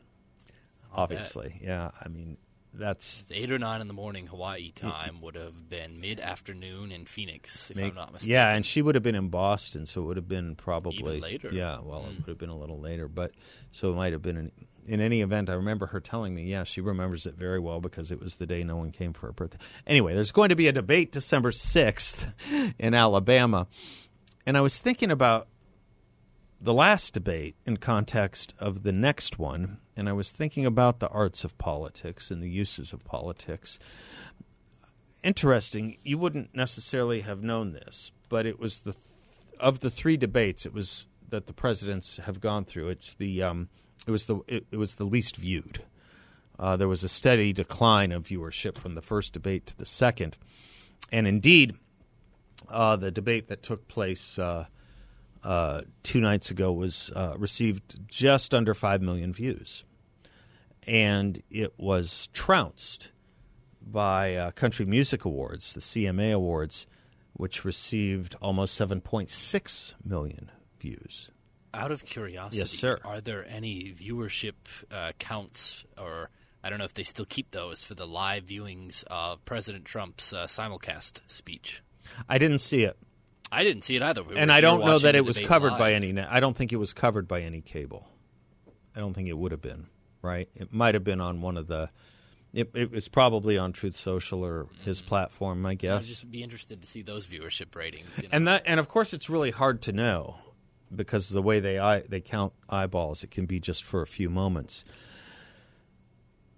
Obviously, 0.93 1.59
yeah. 1.61 1.91
I 2.03 2.07
mean, 2.07 2.37
that's 2.73 3.25
Eight 3.31 3.51
or 3.51 3.59
nine 3.59 3.81
in 3.81 3.87
the 3.87 3.93
morning 3.93 4.27
Hawaii 4.27 4.71
time 4.71 5.21
would 5.21 5.35
have 5.35 5.69
been 5.69 5.99
mid 5.99 6.19
afternoon 6.19 6.91
in 6.91 7.05
Phoenix, 7.05 7.71
if 7.71 7.77
make- 7.77 7.91
I'm 7.91 7.95
not 7.95 8.13
mistaken. 8.13 8.33
yeah. 8.33 8.53
And 8.53 8.65
she 8.65 8.81
would 8.81 8.95
have 8.95 9.03
been 9.03 9.15
in 9.15 9.29
Boston, 9.29 9.85
so 9.85 10.01
it 10.01 10.05
would 10.05 10.17
have 10.17 10.27
been 10.27 10.55
probably 10.55 10.97
Even 10.97 11.21
later. 11.21 11.49
Hmm. 11.49 11.55
Yeah, 11.55 11.79
well, 11.81 12.05
it 12.09 12.17
would 12.17 12.27
have 12.27 12.37
been 12.37 12.49
a 12.49 12.57
little 12.57 12.79
later, 12.79 13.07
but 13.07 13.31
so 13.71 13.91
it 13.91 13.95
might 13.95 14.13
have 14.13 14.21
been. 14.21 14.37
In, 14.37 14.51
in 14.87 15.01
any 15.01 15.21
event, 15.21 15.49
I 15.49 15.53
remember 15.53 15.87
her 15.87 15.99
telling 15.99 16.33
me, 16.33 16.45
yeah, 16.45 16.63
she 16.63 16.81
remembers 16.81 17.27
it 17.27 17.35
very 17.35 17.59
well 17.59 17.79
because 17.79 18.11
it 18.11 18.19
was 18.19 18.37
the 18.37 18.47
day 18.47 18.63
no 18.63 18.75
one 18.77 18.91
came 18.91 19.13
for 19.13 19.27
her 19.27 19.31
birthday. 19.33 19.59
Anyway, 19.85 20.15
there's 20.15 20.31
going 20.31 20.49
to 20.49 20.55
be 20.55 20.67
a 20.67 20.71
debate 20.71 21.11
December 21.11 21.51
6th 21.51 22.33
in 22.79 22.95
Alabama. 22.95 23.67
And 24.47 24.57
I 24.57 24.61
was 24.61 24.79
thinking 24.79 25.11
about 25.11 25.47
the 26.59 26.73
last 26.73 27.13
debate 27.13 27.55
in 27.67 27.77
context 27.77 28.53
of 28.57 28.81
the 28.81 28.91
next 28.91 29.37
one, 29.37 29.77
and 29.99 30.07
I 30.07 30.13
was 30.13 30.31
thinking 30.31 30.65
about 30.65 30.99
the 30.99 31.09
arts 31.09 31.43
of 31.43 31.57
politics 31.57 32.31
and 32.31 32.41
the 32.41 32.49
uses 32.49 32.93
of 32.93 33.03
politics. 33.03 33.77
Interesting, 35.21 35.97
you 36.03 36.17
wouldn't 36.17 36.55
necessarily 36.55 37.21
have 37.21 37.43
known 37.43 37.73
this, 37.73 38.11
but 38.29 38.45
it 38.45 38.59
was 38.59 38.79
the 38.79 38.95
of 39.59 39.81
the 39.81 39.89
three 39.89 40.15
debates 40.15 40.65
it 40.65 40.73
was 40.73 41.07
that 41.27 41.47
the 41.47 41.53
presidents 41.53 42.17
have 42.17 42.39
gone 42.39 42.63
through. 42.63 42.87
It's 42.87 43.13
the 43.13 43.43
um, 43.43 43.67
it 44.07 44.11
was 44.11 44.25
the 44.27 44.39
it, 44.47 44.65
it 44.71 44.77
was 44.77 44.95
the 44.95 45.05
least 45.05 45.35
viewed. 45.35 45.83
Uh, 46.57 46.77
there 46.77 46.87
was 46.87 47.03
a 47.03 47.09
steady 47.09 47.51
decline 47.53 48.13
of 48.13 48.23
viewership 48.23 48.77
from 48.77 48.95
the 48.95 49.01
first 49.01 49.33
debate 49.33 49.65
to 49.65 49.77
the 49.77 49.85
second, 49.85 50.37
and 51.11 51.27
indeed, 51.27 51.75
uh, 52.69 52.95
the 52.95 53.11
debate 53.11 53.49
that 53.49 53.61
took 53.61 53.87
place 53.89 54.39
uh, 54.39 54.65
uh, 55.43 55.81
two 56.03 56.19
nights 56.19 56.51
ago 56.51 56.71
was 56.71 57.11
uh, 57.15 57.35
received 57.37 57.97
just 58.07 58.53
under 58.53 58.73
five 58.73 59.01
million 59.01 59.31
views, 59.31 59.83
and 60.89 61.41
it 61.51 61.73
was 61.77 62.27
trounced 62.33 63.11
by 63.81 64.35
uh, 64.35 64.51
Country 64.51 64.85
Music 64.85 65.23
Awards, 65.23 65.73
the 65.75 65.79
CMA 65.81 66.33
Awards, 66.33 66.87
which 67.33 67.63
received 67.63 68.35
almost 68.41 68.79
7.6 68.79 69.93
million 70.03 70.51
views. 70.79 71.29
Out 71.73 71.91
of 71.91 72.03
curiosity, 72.05 72.57
Yes, 72.57 72.71
sir. 72.71 72.97
are 73.05 73.21
there 73.21 73.45
any 73.47 73.93
viewership 73.93 74.55
uh, 74.91 75.11
counts, 75.19 75.85
or 75.95 76.31
I 76.63 76.71
don't 76.71 76.79
know 76.79 76.85
if 76.85 76.95
they 76.95 77.03
still 77.03 77.25
keep 77.25 77.51
those 77.51 77.83
for 77.83 77.93
the 77.93 78.07
live 78.07 78.47
viewings 78.47 79.03
of 79.05 79.45
President 79.45 79.85
Trump's 79.85 80.33
uh, 80.33 80.45
simulcast 80.45 81.21
speech? 81.27 81.83
I 82.27 82.39
didn't 82.39 82.57
see 82.59 82.83
it, 82.83 82.97
I 83.51 83.63
didn't 83.63 83.83
see 83.83 83.95
it 83.95 84.01
either. 84.01 84.23
We 84.23 84.35
and 84.37 84.51
I 84.51 84.61
don't 84.61 84.83
know 84.83 84.97
that 84.97 85.15
it 85.15 85.23
was 85.23 85.39
covered 85.39 85.77
by 85.77 85.93
any. 85.93 86.19
I 86.19 86.39
don't 86.39 86.57
think 86.57 86.73
it 86.73 86.77
was 86.77 86.93
covered 86.93 87.27
by 87.27 87.41
any 87.41 87.61
cable. 87.61 88.07
I 88.95 88.99
don't 88.99 89.13
think 89.13 89.27
it 89.29 89.37
would 89.37 89.51
have 89.51 89.61
been. 89.61 89.85
Right? 90.21 90.49
It 90.55 90.73
might 90.73 90.95
have 90.95 91.03
been 91.03 91.21
on 91.21 91.41
one 91.41 91.57
of 91.57 91.67
the. 91.67 91.89
It, 92.51 92.71
it 92.73 92.91
was 92.91 93.07
probably 93.07 93.59
on 93.59 93.73
Truth 93.73 93.95
Social 93.95 94.43
or 94.43 94.67
his 94.83 94.99
mm-hmm. 94.99 95.07
platform, 95.07 95.65
I 95.67 95.75
guess. 95.75 96.03
I'd 96.03 96.07
just 96.07 96.31
be 96.31 96.41
interested 96.41 96.81
to 96.81 96.87
see 96.87 97.03
those 97.03 97.27
viewership 97.27 97.75
ratings. 97.75 98.09
You 98.17 98.23
know? 98.23 98.29
and 98.31 98.47
that 98.47 98.63
and 98.65 98.79
of 98.79 98.87
course 98.87 99.13
it's 99.13 99.29
really 99.29 99.51
hard 99.51 99.83
to 99.83 99.91
know 99.91 100.39
because 100.93 101.29
the 101.29 101.41
way 101.41 101.59
they 101.59 101.79
eye, 101.79 102.03
they 102.07 102.21
count 102.21 102.53
eyeballs 102.69 103.23
it 103.23 103.31
can 103.31 103.45
be 103.45 103.59
just 103.59 103.83
for 103.83 104.01
a 104.01 104.07
few 104.07 104.29
moments 104.29 104.83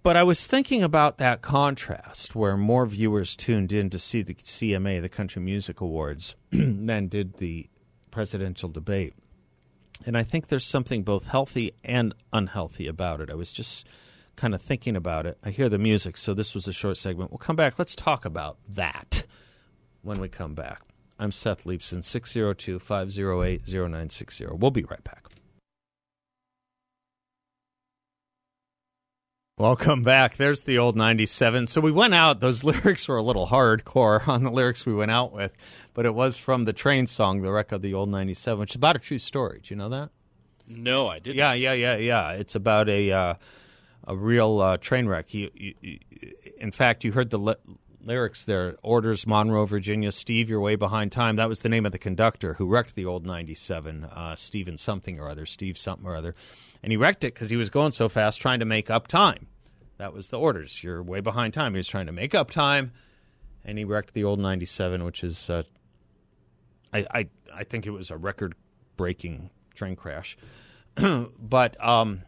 but 0.03 0.15
i 0.15 0.23
was 0.23 0.47
thinking 0.47 0.83
about 0.83 1.17
that 1.17 1.41
contrast 1.41 2.35
where 2.35 2.57
more 2.57 2.85
viewers 2.85 3.35
tuned 3.35 3.71
in 3.71 3.89
to 3.89 3.99
see 3.99 4.21
the 4.21 4.33
cma 4.35 5.01
the 5.01 5.09
country 5.09 5.41
music 5.41 5.81
awards 5.81 6.35
than 6.51 7.07
did 7.07 7.37
the 7.37 7.69
presidential 8.09 8.69
debate 8.69 9.13
and 10.05 10.17
i 10.17 10.23
think 10.23 10.47
there's 10.47 10.65
something 10.65 11.03
both 11.03 11.27
healthy 11.27 11.71
and 11.83 12.13
unhealthy 12.33 12.87
about 12.87 13.21
it 13.21 13.29
i 13.29 13.35
was 13.35 13.51
just 13.51 13.87
kind 14.35 14.53
of 14.53 14.61
thinking 14.61 14.95
about 14.95 15.25
it 15.25 15.37
i 15.43 15.49
hear 15.49 15.69
the 15.69 15.77
music 15.77 16.17
so 16.17 16.33
this 16.33 16.55
was 16.55 16.67
a 16.67 16.73
short 16.73 16.97
segment 16.97 17.31
we'll 17.31 17.37
come 17.37 17.55
back 17.55 17.77
let's 17.77 17.95
talk 17.95 18.25
about 18.25 18.57
that 18.67 19.25
when 20.01 20.19
we 20.19 20.27
come 20.29 20.53
back. 20.53 20.81
I'm 21.19 21.31
Seth 21.31 21.65
Leibsohn, 21.65 22.03
602 22.03 22.79
508 22.79 23.61
0960. 23.67 24.45
We'll 24.53 24.71
be 24.71 24.83
right 24.83 25.03
back. 25.03 25.25
Welcome 29.57 30.01
back. 30.01 30.37
There's 30.37 30.63
the 30.63 30.77
old 30.79 30.95
97. 30.95 31.67
So 31.67 31.81
we 31.81 31.91
went 31.91 32.15
out, 32.15 32.39
those 32.39 32.63
lyrics 32.63 33.07
were 33.07 33.17
a 33.17 33.21
little 33.21 33.47
hardcore 33.47 34.27
on 34.27 34.43
the 34.43 34.49
lyrics 34.49 34.85
we 34.85 34.93
went 34.93 35.11
out 35.11 35.33
with, 35.33 35.51
but 35.93 36.05
it 36.05 36.15
was 36.15 36.37
from 36.37 36.65
the 36.65 36.73
train 36.73 37.05
song, 37.05 37.41
The 37.41 37.51
Wreck 37.51 37.71
of 37.71 37.81
the 37.81 37.93
Old 37.93 38.09
97, 38.09 38.59
which 38.59 38.71
is 38.71 38.75
about 38.77 38.95
a 38.95 38.99
true 38.99 39.19
story. 39.19 39.59
Do 39.61 39.73
you 39.73 39.77
know 39.77 39.89
that? 39.89 40.09
no, 40.67 41.07
I 41.09 41.19
didn't. 41.19 41.35
Yeah, 41.35 41.53
yeah, 41.53 41.73
yeah, 41.73 41.97
yeah. 41.97 42.31
It's 42.31 42.55
about 42.55 42.87
a 42.87 43.11
uh, 43.11 43.33
a 44.07 44.15
real 44.15 44.61
uh, 44.61 44.77
train 44.77 45.05
wreck. 45.05 45.33
You, 45.33 45.51
you, 45.53 45.73
you, 45.81 45.99
in 46.57 46.71
fact, 46.71 47.03
you 47.03 47.11
heard 47.11 47.29
the 47.29 47.57
lyrics 48.05 48.45
there. 48.45 48.75
Orders, 48.83 49.27
Monroe, 49.27 49.65
Virginia. 49.65 50.11
Steve, 50.11 50.49
you're 50.49 50.61
way 50.61 50.75
behind 50.75 51.11
time. 51.11 51.35
That 51.35 51.49
was 51.49 51.59
the 51.59 51.69
name 51.69 51.85
of 51.85 51.91
the 51.91 51.97
conductor 51.97 52.55
who 52.55 52.67
wrecked 52.67 52.95
the 52.95 53.05
old 53.05 53.25
97, 53.25 54.05
uh, 54.05 54.35
Steven 54.35 54.77
something 54.77 55.19
or 55.19 55.29
other, 55.29 55.45
Steve 55.45 55.77
something 55.77 56.05
or 56.05 56.15
other. 56.15 56.35
And 56.83 56.91
he 56.91 56.97
wrecked 56.97 57.23
it 57.23 57.33
because 57.33 57.49
he 57.49 57.55
was 57.55 57.69
going 57.69 57.91
so 57.91 58.09
fast 58.09 58.41
trying 58.41 58.59
to 58.59 58.65
make 58.65 58.89
up 58.89 59.07
time. 59.07 59.47
That 59.97 60.13
was 60.13 60.29
the 60.29 60.39
orders. 60.39 60.83
You're 60.83 61.03
way 61.03 61.19
behind 61.19 61.53
time. 61.53 61.73
He 61.73 61.77
was 61.77 61.87
trying 61.87 62.07
to 62.07 62.11
make 62.11 62.33
up 62.33 62.49
time, 62.49 62.91
and 63.63 63.77
he 63.77 63.83
wrecked 63.83 64.13
the 64.13 64.23
old 64.23 64.39
97, 64.39 65.03
which 65.03 65.23
is, 65.23 65.49
uh, 65.49 65.63
I, 66.91 67.05
I, 67.11 67.29
I 67.53 67.63
think 67.63 67.85
it 67.85 67.91
was 67.91 68.09
a 68.09 68.17
record 68.17 68.55
breaking 68.97 69.51
train 69.75 69.95
crash. 69.95 70.37
but, 71.39 71.83
um, 71.85 72.23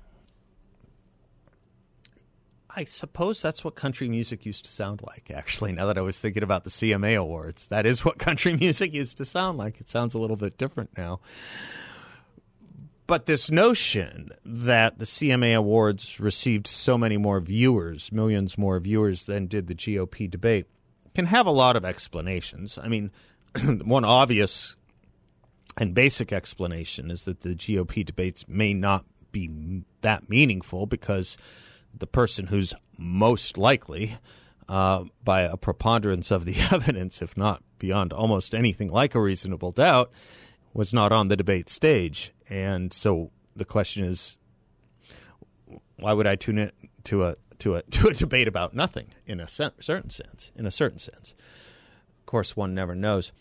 I 2.75 2.85
suppose 2.85 3.41
that's 3.41 3.63
what 3.63 3.75
country 3.75 4.09
music 4.09 4.45
used 4.47 4.65
to 4.65 4.71
sound 4.71 5.01
like, 5.03 5.29
actually, 5.31 5.73
now 5.73 5.85
that 5.85 5.97
I 5.97 6.01
was 6.01 6.19
thinking 6.19 6.41
about 6.41 6.63
the 6.63 6.71
CMA 6.71 7.15
Awards. 7.19 7.67
That 7.67 7.85
is 7.85 8.03
what 8.03 8.17
country 8.19 8.57
music 8.57 8.93
used 8.93 9.17
to 9.17 9.25
sound 9.25 9.59
like. 9.59 9.79
It 9.79 9.89
sounds 9.89 10.15
a 10.15 10.19
little 10.19 10.35
bit 10.35 10.57
different 10.57 10.97
now. 10.97 11.19
But 13.05 13.27
this 13.27 13.51
notion 13.51 14.31
that 14.43 14.97
the 14.97 15.05
CMA 15.05 15.55
Awards 15.55 16.19
received 16.19 16.65
so 16.65 16.97
many 16.97 17.17
more 17.17 17.39
viewers, 17.39 18.11
millions 18.11 18.57
more 18.57 18.79
viewers 18.79 19.25
than 19.25 19.45
did 19.45 19.67
the 19.67 19.75
GOP 19.75 20.29
debate, 20.29 20.65
can 21.13 21.27
have 21.27 21.45
a 21.45 21.51
lot 21.51 21.75
of 21.75 21.85
explanations. 21.85 22.79
I 22.81 22.87
mean, 22.87 23.11
one 23.83 24.05
obvious 24.05 24.75
and 25.77 25.93
basic 25.93 26.33
explanation 26.33 27.11
is 27.11 27.25
that 27.25 27.41
the 27.41 27.49
GOP 27.49 28.03
debates 28.03 28.47
may 28.47 28.73
not 28.73 29.05
be 29.31 29.83
that 30.01 30.27
meaningful 30.27 30.87
because– 30.87 31.37
the 31.97 32.07
person 32.07 32.47
who's 32.47 32.73
most 32.97 33.57
likely, 33.57 34.17
uh, 34.67 35.03
by 35.23 35.41
a 35.41 35.57
preponderance 35.57 36.31
of 36.31 36.45
the 36.45 36.55
evidence, 36.71 37.21
if 37.21 37.37
not 37.37 37.63
beyond 37.79 38.13
almost 38.13 38.55
anything 38.55 38.89
like 38.89 39.15
a 39.15 39.21
reasonable 39.21 39.71
doubt, 39.71 40.11
was 40.73 40.93
not 40.93 41.11
on 41.11 41.27
the 41.27 41.35
debate 41.35 41.69
stage. 41.69 42.33
And 42.49 42.93
so 42.93 43.31
the 43.55 43.65
question 43.65 44.03
is, 44.03 44.37
why 45.97 46.13
would 46.13 46.27
I 46.27 46.35
tune 46.35 46.57
in 46.57 46.71
to 47.05 47.25
a 47.25 47.35
to 47.59 47.75
a 47.75 47.81
to 47.91 48.07
a 48.07 48.13
debate 48.13 48.47
about 48.47 48.73
nothing 48.73 49.07
in 49.25 49.39
a 49.39 49.47
certain 49.47 50.09
sense? 50.09 50.51
In 50.55 50.65
a 50.65 50.71
certain 50.71 50.99
sense, 50.99 51.33
of 52.19 52.25
course, 52.25 52.55
one 52.55 52.73
never 52.73 52.95
knows. 52.95 53.31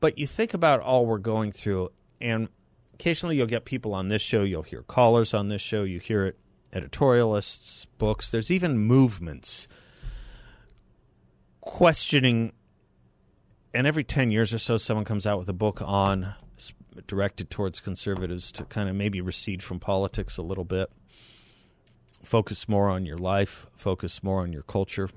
But 0.00 0.18
you 0.18 0.26
think 0.26 0.52
about 0.52 0.80
all 0.80 1.06
we're 1.06 1.18
going 1.18 1.52
through, 1.52 1.90
and 2.20 2.48
occasionally 2.94 3.36
you'll 3.36 3.46
get 3.46 3.64
people 3.64 3.94
on 3.94 4.08
this 4.08 4.20
show, 4.20 4.42
you'll 4.42 4.62
hear 4.62 4.82
callers 4.82 5.32
on 5.32 5.48
this 5.48 5.62
show, 5.62 5.84
you 5.84 6.00
hear 6.00 6.26
it 6.26 6.38
editorialists, 6.72 7.86
books. 7.98 8.30
There's 8.30 8.50
even 8.50 8.78
movements 8.78 9.66
questioning. 11.60 12.52
And 13.74 13.86
every 13.86 14.04
10 14.04 14.30
years 14.30 14.52
or 14.52 14.58
so, 14.58 14.76
someone 14.76 15.04
comes 15.04 15.26
out 15.26 15.38
with 15.38 15.48
a 15.48 15.54
book 15.54 15.80
on 15.82 16.34
directed 17.06 17.50
towards 17.50 17.80
conservatives 17.80 18.52
to 18.52 18.64
kind 18.64 18.88
of 18.88 18.94
maybe 18.94 19.20
recede 19.20 19.62
from 19.62 19.80
politics 19.80 20.36
a 20.36 20.42
little 20.42 20.64
bit, 20.64 20.90
focus 22.22 22.68
more 22.68 22.88
on 22.90 23.06
your 23.06 23.16
life, 23.16 23.66
focus 23.74 24.22
more 24.22 24.42
on 24.42 24.52
your 24.52 24.62
culture, 24.62 25.08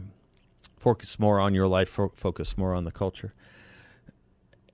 focus 0.78 1.20
more 1.20 1.40
on 1.40 1.54
your 1.54 1.68
life, 1.68 1.90
focus 1.90 2.58
more 2.58 2.74
on 2.74 2.86
the 2.86 2.92
culture. 2.92 3.34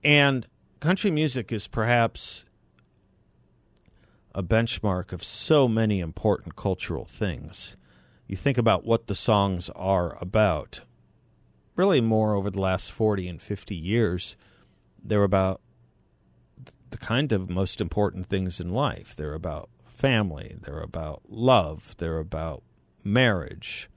And 0.04 0.48
country 0.80 1.12
music 1.12 1.52
is 1.52 1.68
perhaps 1.68 2.46
a 4.34 4.44
benchmark 4.44 5.12
of 5.12 5.24
so 5.24 5.68
many 5.68 6.00
important 6.00 6.56
cultural 6.56 7.06
things. 7.06 7.76
You 8.28 8.38
think 8.38 8.58
about 8.58 8.86
what 8.86 9.08
the 9.08 9.16
songs 9.16 9.70
are 9.76 10.18
about. 10.22 10.82
Really, 11.76 12.02
more 12.02 12.36
over 12.36 12.50
the 12.50 12.62
last 12.62 12.92
40 12.92 13.28
and 13.28 13.42
50 13.42 13.76
years, 13.76 14.38
they're 15.04 15.24
about 15.24 15.62
the 16.92 16.98
kind 16.98 17.32
of 17.32 17.50
most 17.50 17.82
important 17.82 18.28
things 18.28 18.60
in 18.60 18.70
life. 18.72 19.16
They're 19.16 19.34
about 19.34 19.70
family, 19.86 20.58
they're 20.62 20.82
about 20.82 21.22
love, 21.28 21.96
they're 21.98 22.20
about 22.20 22.64
marriage, 23.04 23.90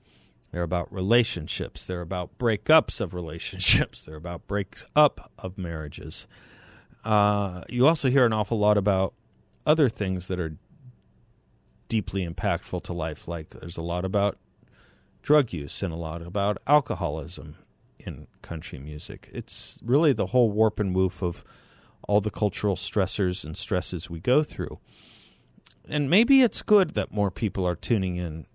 they're 0.51 0.63
about 0.63 0.91
relationships, 0.91 1.85
they're 1.85 2.01
about 2.01 2.37
breakups 2.37 3.01
of 3.01 3.13
relationships, 3.13 4.01
they're 4.01 4.15
about 4.15 4.47
breaks 4.47 4.85
up 4.95 5.31
of 5.37 5.57
marriages. 5.57 6.27
Uh, 7.03 7.63
you 7.69 7.87
also 7.87 8.09
hear 8.09 8.25
an 8.25 8.33
awful 8.33 8.57
lot 8.57 8.77
about 8.77 9.13
other 9.65 9.89
things 9.89 10.27
that 10.27 10.39
are 10.39 10.57
deeply 11.87 12.27
impactful 12.27 12.83
to 12.83 12.93
life. 12.93 13.27
Like 13.27 13.49
there's 13.49 13.77
a 13.77 13.81
lot 13.81 14.05
about 14.05 14.37
drug 15.21 15.53
use 15.53 15.81
and 15.81 15.93
a 15.93 15.97
lot 15.97 16.21
about 16.21 16.57
alcoholism 16.67 17.55
in 17.99 18.27
country 18.41 18.79
music. 18.79 19.29
It's 19.33 19.79
really 19.83 20.13
the 20.13 20.27
whole 20.27 20.51
warp 20.51 20.79
and 20.79 20.95
woof 20.95 21.21
of 21.21 21.43
all 22.07 22.21
the 22.21 22.31
cultural 22.31 22.75
stressors 22.75 23.43
and 23.43 23.57
stresses 23.57 24.09
we 24.09 24.19
go 24.19 24.43
through. 24.43 24.79
And 25.87 26.09
maybe 26.09 26.41
it's 26.41 26.61
good 26.61 26.93
that 26.95 27.11
more 27.11 27.31
people 27.31 27.67
are 27.67 27.75
tuning 27.75 28.15
in 28.15 28.45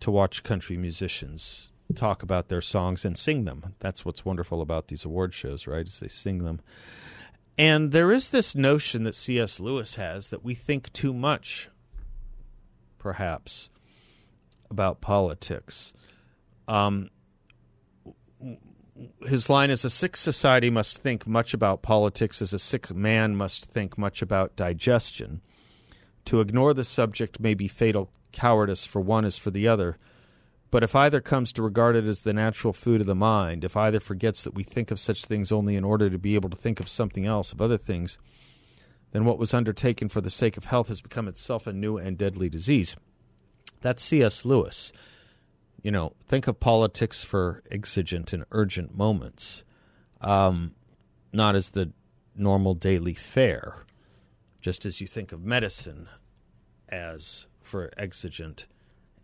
to 0.00 0.10
watch 0.10 0.42
country 0.42 0.76
musicians 0.76 1.72
talk 1.94 2.22
about 2.22 2.48
their 2.48 2.60
songs 2.60 3.04
and 3.04 3.16
sing 3.16 3.44
them. 3.44 3.74
That's 3.80 4.04
what's 4.04 4.24
wonderful 4.24 4.60
about 4.60 4.88
these 4.88 5.04
award 5.04 5.34
shows, 5.34 5.66
right? 5.66 5.86
Is 5.86 6.00
they 6.00 6.08
sing 6.08 6.38
them. 6.38 6.60
And 7.56 7.92
there 7.92 8.10
is 8.10 8.30
this 8.30 8.56
notion 8.56 9.04
that 9.04 9.14
C.S. 9.14 9.60
Lewis 9.60 9.94
has 9.94 10.30
that 10.30 10.44
we 10.44 10.54
think 10.54 10.92
too 10.92 11.14
much, 11.14 11.68
perhaps, 12.98 13.70
about 14.70 15.00
politics. 15.00 15.94
Um, 16.66 17.10
his 19.26 19.48
line 19.48 19.70
is 19.70 19.84
A 19.84 19.90
sick 19.90 20.16
society 20.16 20.70
must 20.70 21.00
think 21.00 21.26
much 21.26 21.54
about 21.54 21.82
politics 21.82 22.42
as 22.42 22.52
a 22.52 22.58
sick 22.58 22.92
man 22.92 23.36
must 23.36 23.66
think 23.66 23.96
much 23.96 24.20
about 24.20 24.56
digestion. 24.56 25.40
To 26.26 26.40
ignore 26.40 26.74
the 26.74 26.84
subject 26.84 27.38
may 27.38 27.54
be 27.54 27.68
fatal 27.68 28.10
cowardice 28.32 28.84
for 28.84 29.00
one 29.00 29.24
as 29.24 29.38
for 29.38 29.50
the 29.50 29.68
other. 29.68 29.96
But 30.74 30.82
if 30.82 30.96
either 30.96 31.20
comes 31.20 31.52
to 31.52 31.62
regard 31.62 31.94
it 31.94 32.04
as 32.04 32.22
the 32.22 32.32
natural 32.32 32.72
food 32.72 33.00
of 33.00 33.06
the 33.06 33.14
mind, 33.14 33.62
if 33.62 33.76
either 33.76 34.00
forgets 34.00 34.42
that 34.42 34.56
we 34.56 34.64
think 34.64 34.90
of 34.90 34.98
such 34.98 35.24
things 35.24 35.52
only 35.52 35.76
in 35.76 35.84
order 35.84 36.10
to 36.10 36.18
be 36.18 36.34
able 36.34 36.50
to 36.50 36.56
think 36.56 36.80
of 36.80 36.88
something 36.88 37.24
else, 37.24 37.52
of 37.52 37.60
other 37.60 37.78
things, 37.78 38.18
then 39.12 39.24
what 39.24 39.38
was 39.38 39.54
undertaken 39.54 40.08
for 40.08 40.20
the 40.20 40.30
sake 40.30 40.56
of 40.56 40.64
health 40.64 40.88
has 40.88 41.00
become 41.00 41.28
itself 41.28 41.68
a 41.68 41.72
new 41.72 41.96
and 41.96 42.18
deadly 42.18 42.48
disease. 42.48 42.96
That's 43.82 44.02
C.S. 44.02 44.44
Lewis. 44.44 44.90
You 45.80 45.92
know, 45.92 46.14
think 46.26 46.48
of 46.48 46.58
politics 46.58 47.22
for 47.22 47.62
exigent 47.70 48.32
and 48.32 48.44
urgent 48.50 48.98
moments, 48.98 49.62
um, 50.20 50.74
not 51.32 51.54
as 51.54 51.70
the 51.70 51.92
normal 52.34 52.74
daily 52.74 53.14
fare, 53.14 53.84
just 54.60 54.84
as 54.84 55.00
you 55.00 55.06
think 55.06 55.30
of 55.30 55.44
medicine 55.44 56.08
as 56.88 57.46
for 57.62 57.92
exigent 57.96 58.66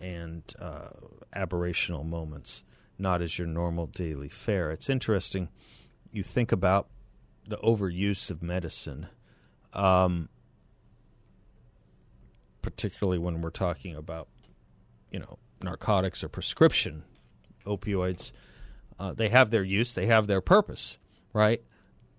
and 0.01 0.43
uh, 0.59 0.89
aberrational 1.35 2.05
moments, 2.05 2.65
not 2.99 3.23
as 3.23 3.39
your 3.39 3.47
normal 3.47 3.87
daily 3.87 4.29
fare. 4.29 4.71
It's 4.71 4.89
interesting. 4.89 5.49
You 6.13 6.23
think 6.23 6.53
about 6.53 6.89
the 7.47 7.59
overuse 7.59 8.31
of 8.31 8.43
medicine, 8.43 9.09
um, 9.73 10.29
particularly 12.63 13.19
when 13.19 13.41
we're 13.41 13.51
talking 13.51 13.95
about, 13.95 14.29
you 15.11 15.19
know, 15.19 15.39
narcotics 15.63 16.25
or 16.25 16.29
prescription 16.29 17.05
opioids. 17.67 18.33
Uh, 18.99 19.13
they 19.13 19.29
have 19.29 19.51
their 19.51 19.65
use, 19.65 19.95
they 19.95 20.07
have 20.07 20.27
their 20.27 20.41
purpose, 20.41 20.99
right? 21.33 21.63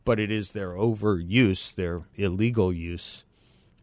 But 0.04 0.20
it 0.20 0.32
is 0.32 0.52
their 0.52 0.72
overuse, 0.72 1.76
their 1.76 2.04
illegal 2.16 2.74
use, 2.74 3.24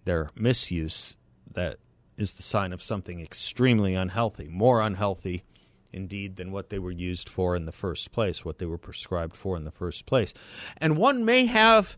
their 0.04 0.30
misuse 0.36 1.16
that 1.52 1.78
is 2.18 2.32
the 2.32 2.42
sign 2.42 2.72
of 2.72 2.82
something 2.82 3.20
extremely 3.20 3.94
unhealthy, 3.94 4.48
more 4.48 4.82
unhealthy 4.82 5.44
indeed 5.92 6.36
than 6.36 6.50
what 6.52 6.68
they 6.68 6.78
were 6.78 6.90
used 6.90 7.28
for 7.28 7.56
in 7.56 7.64
the 7.64 7.72
first 7.72 8.12
place, 8.12 8.44
what 8.44 8.58
they 8.58 8.66
were 8.66 8.76
prescribed 8.76 9.34
for 9.34 9.56
in 9.56 9.64
the 9.64 9.70
first 9.70 10.04
place. 10.04 10.34
And 10.76 10.98
one 10.98 11.24
may 11.24 11.46
have 11.46 11.96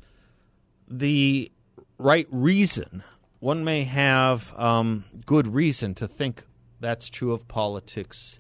the 0.87 1.50
right 1.98 2.28
reason, 2.30 3.02
one 3.40 3.64
may 3.64 3.85
have 3.85 4.56
um, 4.59 5.04
good 5.24 5.46
reason 5.46 5.94
to 5.94 6.06
think 6.06 6.44
that's 6.78 7.09
true 7.09 7.33
of 7.33 7.48
politics 7.48 8.38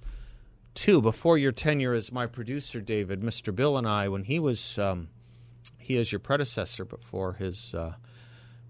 too. 0.74 1.00
Before 1.00 1.36
your 1.36 1.52
tenure 1.52 1.94
as 1.94 2.12
my 2.12 2.26
producer, 2.26 2.80
David, 2.80 3.22
Mr. 3.22 3.54
Bill 3.54 3.76
and 3.76 3.88
I, 3.88 4.08
when 4.08 4.24
he 4.24 4.38
was, 4.38 4.78
um, 4.78 5.08
he 5.78 5.96
is 5.96 6.12
your 6.12 6.20
predecessor 6.20 6.84
before 6.84 7.34
his. 7.34 7.74
Uh, 7.74 7.94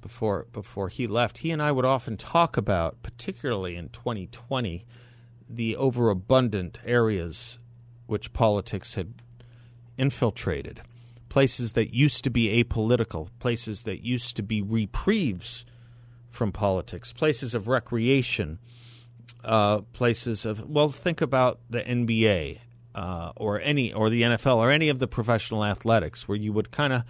before 0.01 0.47
before 0.53 0.89
he 0.89 1.07
left, 1.07 1.39
he 1.39 1.51
and 1.51 1.63
I 1.63 1.73
would 1.73 1.85
often 1.85 2.17
talk 2.17 2.57
about, 2.57 3.03
particularly 3.03 3.77
in 3.77 3.89
2020, 3.91 4.85
the 5.49 5.77
overabundant 5.77 6.79
areas 6.85 7.59
which 8.07 8.33
politics 8.33 8.95
had 8.95 9.15
infiltrated, 9.97 10.81
places 11.29 11.73
that 11.73 11.95
used 11.95 12.25
to 12.25 12.31
be 12.31 12.63
apolitical, 12.63 13.29
places 13.39 13.83
that 13.85 14.05
used 14.05 14.37
to 14.37 14.43
be 14.43 14.63
reprieves 14.63 15.65
from 16.31 16.53
politics, 16.53 17.13
places 17.13 17.55
of 17.55 17.69
recreation, 17.69 18.59
uh, 19.45 19.81
places 19.93 20.45
of 20.45 20.69
well, 20.69 20.89
think 20.89 21.21
about 21.21 21.61
the 21.69 21.81
NBA 21.81 22.61
uh, 22.95 23.33
or 23.37 23.61
any 23.61 23.93
or 23.93 24.11
the 24.11 24.23
NFL 24.23 24.57
or 24.57 24.71
any 24.71 24.89
of 24.89 24.99
the 24.99 25.09
professional 25.09 25.65
athletics, 25.65 26.27
where 26.27 26.39
you 26.39 26.53
would 26.53 26.71
kind 26.71 26.93
of 26.93 27.03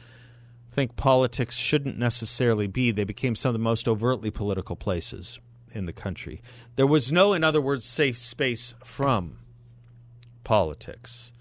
think 0.71 0.97
politics 0.97 1.57
shouldn't 1.57 1.99
necessarily 1.99 2.67
be. 2.67 2.91
They 2.91 3.05
became 3.05 3.35
some 3.35 3.51
of 3.51 3.53
the 3.55 3.59
most 3.59 3.89
overtly 3.89 4.31
political 4.31 4.77
places 4.77 5.39
in 5.73 5.87
the 5.87 5.93
country. 5.93 6.43
There 6.77 6.87
was 6.87 7.13
no, 7.13 7.33
in 7.33 7.45
other 7.45 7.61
words, 7.61 7.85
safe 7.85 8.19
space 8.19 8.75
from 8.85 9.39
politics. 10.45 11.33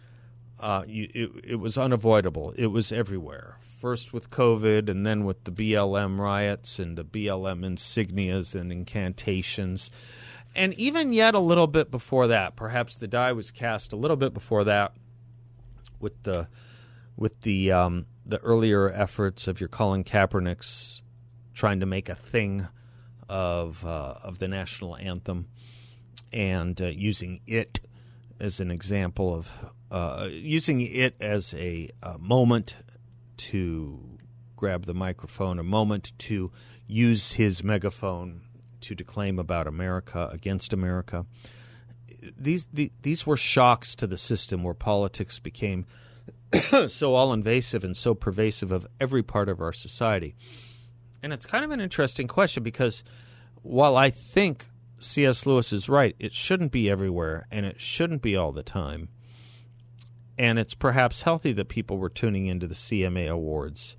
Uh, 0.59 0.83
you, 0.87 1.09
it, 1.13 1.29
it 1.43 1.55
was 1.55 1.77
unavoidable. 1.77 2.53
It 2.57 2.67
was 2.67 2.91
everywhere. 2.91 3.57
First 3.61 4.11
with 4.11 4.29
COVID, 4.29 4.89
and 4.89 5.05
then 5.05 5.23
with 5.23 5.45
the 5.45 5.51
BLM 5.51 6.19
riots 6.19 6.79
and 6.79 6.97
the 6.97 7.05
BLM 7.05 7.63
insignias 7.65 8.59
and 8.59 8.71
incantations. 8.71 9.89
And 10.55 10.73
even 10.73 11.13
yet 11.13 11.35
a 11.35 11.39
little 11.39 11.67
bit 11.67 11.91
before 11.91 12.27
that, 12.27 12.55
perhaps 12.55 12.97
the 12.97 13.07
die 13.07 13.31
was 13.31 13.51
cast 13.51 13.93
a 13.93 13.95
little 13.95 14.17
bit 14.17 14.33
before 14.33 14.63
that 14.65 14.93
with 15.99 16.23
the 16.23 16.47
with 17.15 17.41
the 17.41 17.71
um, 17.71 18.05
the 18.29 18.39
earlier 18.39 18.89
efforts 18.91 19.47
of 19.47 19.59
your 19.59 19.69
Colin 19.69 20.03
Kaepernicks 20.03 21.01
trying 21.53 21.79
to 21.79 21.85
make 21.85 22.09
a 22.09 22.15
thing 22.15 22.67
of 23.27 23.83
uh, 23.85 24.15
of 24.23 24.39
the 24.39 24.47
national 24.47 24.95
anthem 24.97 25.47
and 26.31 26.79
uh, 26.81 26.85
using 26.85 27.41
it 27.47 27.79
as 28.39 28.59
an 28.59 28.71
example 28.71 29.33
of 29.33 29.51
uh, 29.91 30.27
using 30.31 30.81
it 30.81 31.15
as 31.19 31.53
a, 31.55 31.89
a, 32.03 32.17
moment 32.19 32.75
to 33.37 34.19
grab 34.55 34.85
the 34.85 34.93
microphone, 34.93 35.57
a 35.57 35.63
moment 35.63 36.11
to 36.19 36.51
use 36.85 37.33
his 37.33 37.63
megaphone 37.63 38.41
to 38.81 38.93
declaim 38.93 39.39
about 39.39 39.65
America 39.65 40.29
against 40.31 40.73
America. 40.73 41.25
These 42.37 42.67
the, 42.71 42.91
these 43.01 43.25
were 43.25 43.37
shocks 43.37 43.95
to 43.95 44.05
the 44.05 44.17
system 44.17 44.63
where 44.63 44.75
politics 44.75 45.39
became 45.39 45.85
so 46.87 47.15
all 47.15 47.33
invasive 47.33 47.83
and 47.83 47.95
so 47.95 48.13
pervasive 48.13 48.71
of 48.71 48.87
every 48.99 49.23
part 49.23 49.49
of 49.49 49.61
our 49.61 49.73
society. 49.73 50.35
And 51.21 51.33
it's 51.33 51.45
kind 51.45 51.65
of 51.65 51.71
an 51.71 51.81
interesting 51.81 52.27
question 52.27 52.63
because 52.63 53.03
while 53.61 53.97
I 53.97 54.09
think 54.09 54.67
C.S. 54.99 55.45
Lewis 55.45 55.73
is 55.73 55.89
right, 55.89 56.15
it 56.19 56.33
shouldn't 56.33 56.71
be 56.71 56.89
everywhere 56.89 57.45
and 57.51 57.65
it 57.65 57.79
shouldn't 57.79 58.21
be 58.21 58.35
all 58.35 58.51
the 58.51 58.63
time. 58.63 59.09
And 60.37 60.57
it's 60.57 60.73
perhaps 60.73 61.23
healthy 61.23 61.51
that 61.53 61.67
people 61.67 61.97
were 61.97 62.09
tuning 62.09 62.47
into 62.47 62.65
the 62.65 62.75
CMA 62.75 63.29
Awards 63.29 63.97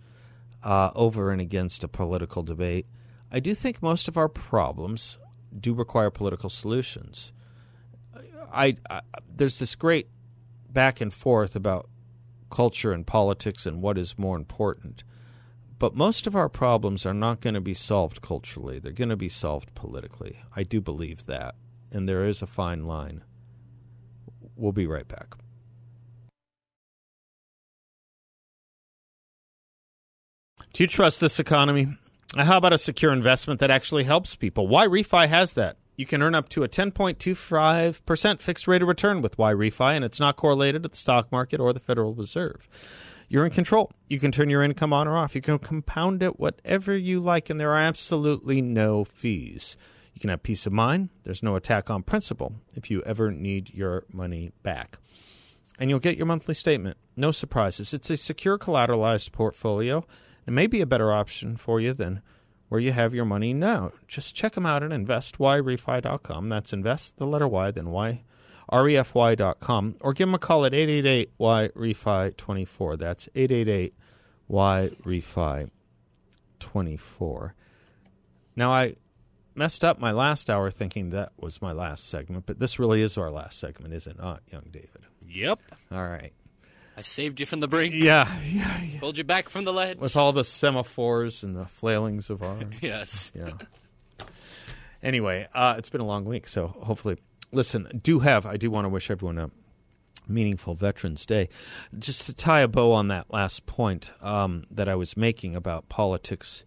uh, 0.62 0.90
over 0.94 1.30
and 1.30 1.40
against 1.40 1.84
a 1.84 1.88
political 1.88 2.42
debate. 2.42 2.86
I 3.30 3.40
do 3.40 3.54
think 3.54 3.82
most 3.82 4.08
of 4.08 4.16
our 4.16 4.28
problems 4.28 5.18
do 5.58 5.74
require 5.74 6.10
political 6.10 6.50
solutions. 6.50 7.32
I, 8.52 8.76
I 8.88 9.02
there's 9.32 9.58
this 9.58 9.76
great 9.76 10.08
back 10.68 11.00
and 11.00 11.12
forth 11.12 11.54
about 11.54 11.88
culture 12.50 12.92
and 12.92 13.06
politics 13.06 13.66
and 13.66 13.80
what 13.80 13.96
is 13.96 14.18
more 14.18 14.36
important. 14.36 15.04
But 15.78 15.94
most 15.94 16.26
of 16.26 16.36
our 16.36 16.50
problems 16.50 17.06
are 17.06 17.14
not 17.14 17.40
going 17.40 17.54
to 17.54 17.60
be 17.60 17.72
solved 17.72 18.20
culturally. 18.20 18.78
They're 18.78 18.92
going 18.92 19.08
to 19.08 19.16
be 19.16 19.30
solved 19.30 19.74
politically. 19.74 20.38
I 20.54 20.62
do 20.62 20.80
believe 20.80 21.24
that. 21.26 21.54
And 21.90 22.08
there 22.08 22.26
is 22.26 22.42
a 22.42 22.46
fine 22.46 22.84
line. 22.86 23.24
We'll 24.56 24.72
be 24.72 24.86
right 24.86 25.08
back. 25.08 25.34
Do 30.72 30.82
you 30.82 30.86
trust 30.86 31.20
this 31.20 31.40
economy? 31.40 31.96
Uh, 32.36 32.44
how 32.44 32.58
about 32.58 32.72
a 32.72 32.78
secure 32.78 33.12
investment 33.12 33.58
that 33.60 33.70
actually 33.70 34.04
helps 34.04 34.36
people? 34.36 34.68
YRefy 34.68 35.28
has 35.28 35.54
that. 35.54 35.78
You 36.00 36.06
can 36.06 36.22
earn 36.22 36.34
up 36.34 36.48
to 36.48 36.64
a 36.64 36.68
10.25% 36.68 38.40
fixed 38.40 38.66
rate 38.66 38.80
of 38.80 38.88
return 38.88 39.20
with 39.20 39.36
YRefy, 39.36 39.94
and 39.94 40.02
it's 40.02 40.18
not 40.18 40.36
correlated 40.36 40.84
to 40.84 40.88
the 40.88 40.96
stock 40.96 41.30
market 41.30 41.60
or 41.60 41.74
the 41.74 41.80
Federal 41.80 42.14
Reserve 42.14 42.66
you're 43.28 43.44
in 43.44 43.52
control. 43.52 43.92
You 44.08 44.18
can 44.18 44.32
turn 44.32 44.50
your 44.50 44.62
income 44.62 44.92
on 44.92 45.06
or 45.06 45.16
off. 45.16 45.36
You 45.36 45.40
can 45.40 45.58
compound 45.60 46.22
it 46.22 46.40
whatever 46.40 46.96
you 46.96 47.20
like, 47.20 47.48
and 47.48 47.60
there 47.60 47.70
are 47.70 47.78
absolutely 47.78 48.60
no 48.60 49.04
fees. 49.04 49.76
You 50.14 50.20
can 50.20 50.30
have 50.30 50.42
peace 50.42 50.66
of 50.66 50.72
mind. 50.72 51.10
There's 51.22 51.42
no 51.42 51.54
attack 51.54 51.90
on 51.90 52.02
principle 52.02 52.54
if 52.74 52.90
you 52.90 53.02
ever 53.02 53.30
need 53.30 53.72
your 53.72 54.04
money 54.12 54.50
back. 54.64 54.98
And 55.78 55.88
you'll 55.88 56.00
get 56.00 56.16
your 56.16 56.26
monthly 56.26 56.54
statement. 56.54 56.96
No 57.16 57.30
surprises. 57.30 57.94
It's 57.94 58.10
a 58.10 58.16
secure 58.16 58.58
collateralized 58.58 59.30
portfolio. 59.30 60.04
It 60.44 60.50
may 60.50 60.66
be 60.66 60.80
a 60.80 60.86
better 60.86 61.12
option 61.12 61.56
for 61.56 61.80
you 61.80 61.94
than 61.94 62.22
where 62.70 62.80
you 62.80 62.92
have 62.92 63.12
your 63.12 63.26
money 63.26 63.52
now. 63.52 63.92
Just 64.08 64.34
check 64.34 64.54
them 64.54 64.64
out 64.64 64.82
at 64.82 64.90
investyrefy.com. 64.90 66.48
That's 66.48 66.72
invest, 66.72 67.18
the 67.18 67.26
letter 67.26 67.46
Y, 67.46 67.70
then 67.70 67.90
Y 67.90 68.22
refy.com, 68.70 69.96
or 70.00 70.12
give 70.12 70.28
them 70.28 70.34
a 70.34 70.38
call 70.38 70.64
at 70.64 70.72
888 70.72 71.32
Y 71.38 71.68
Refi 71.74 72.36
24. 72.36 72.96
That's 72.96 73.28
888 73.34 73.94
Y 74.48 74.90
Refi 75.04 75.70
24. 76.60 77.54
Now, 78.56 78.72
I 78.72 78.94
messed 79.54 79.84
up 79.84 79.98
my 79.98 80.12
last 80.12 80.48
hour 80.48 80.70
thinking 80.70 81.10
that 81.10 81.32
was 81.36 81.60
my 81.60 81.72
last 81.72 82.08
segment, 82.08 82.46
but 82.46 82.58
this 82.58 82.78
really 82.78 83.02
is 83.02 83.18
our 83.18 83.30
last 83.30 83.58
segment, 83.58 83.94
is 83.94 84.06
it 84.06 84.18
not, 84.18 84.42
young 84.52 84.68
David? 84.70 85.06
Yep. 85.26 85.60
All 85.90 86.06
right. 86.06 86.32
I 86.96 87.02
saved 87.02 87.40
you 87.40 87.46
from 87.46 87.60
the 87.60 87.68
brink. 87.68 87.94
Yeah, 87.94 88.28
yeah, 88.46 88.82
yeah. 88.82 89.00
Pulled 89.00 89.18
you 89.18 89.24
back 89.24 89.48
from 89.48 89.64
the 89.64 89.72
ledge. 89.72 89.98
With 89.98 90.16
all 90.16 90.32
the 90.32 90.44
semaphores 90.44 91.42
and 91.42 91.56
the 91.56 91.64
flailings 91.64 92.30
of 92.30 92.42
arms. 92.42 92.76
yes. 92.82 93.32
Yeah. 93.34 93.52
Anyway, 95.02 95.48
uh, 95.54 95.76
it's 95.78 95.88
been 95.88 96.02
a 96.02 96.06
long 96.06 96.24
week, 96.26 96.46
so 96.46 96.68
hopefully 96.68 97.16
listen, 97.52 98.00
do 98.02 98.20
have, 98.20 98.46
I 98.46 98.56
do 98.56 98.70
want 98.70 98.84
to 98.84 98.88
wish 98.88 99.10
everyone 99.10 99.38
a 99.38 99.50
meaningful 100.28 100.74
Veterans 100.74 101.26
Day. 101.26 101.48
Just 101.98 102.26
to 102.26 102.34
tie 102.34 102.60
a 102.60 102.68
bow 102.68 102.92
on 102.92 103.08
that 103.08 103.32
last 103.32 103.66
point 103.66 104.12
um, 104.20 104.64
that 104.70 104.88
I 104.88 104.94
was 104.94 105.16
making 105.16 105.56
about 105.56 105.88
politics 105.88 106.64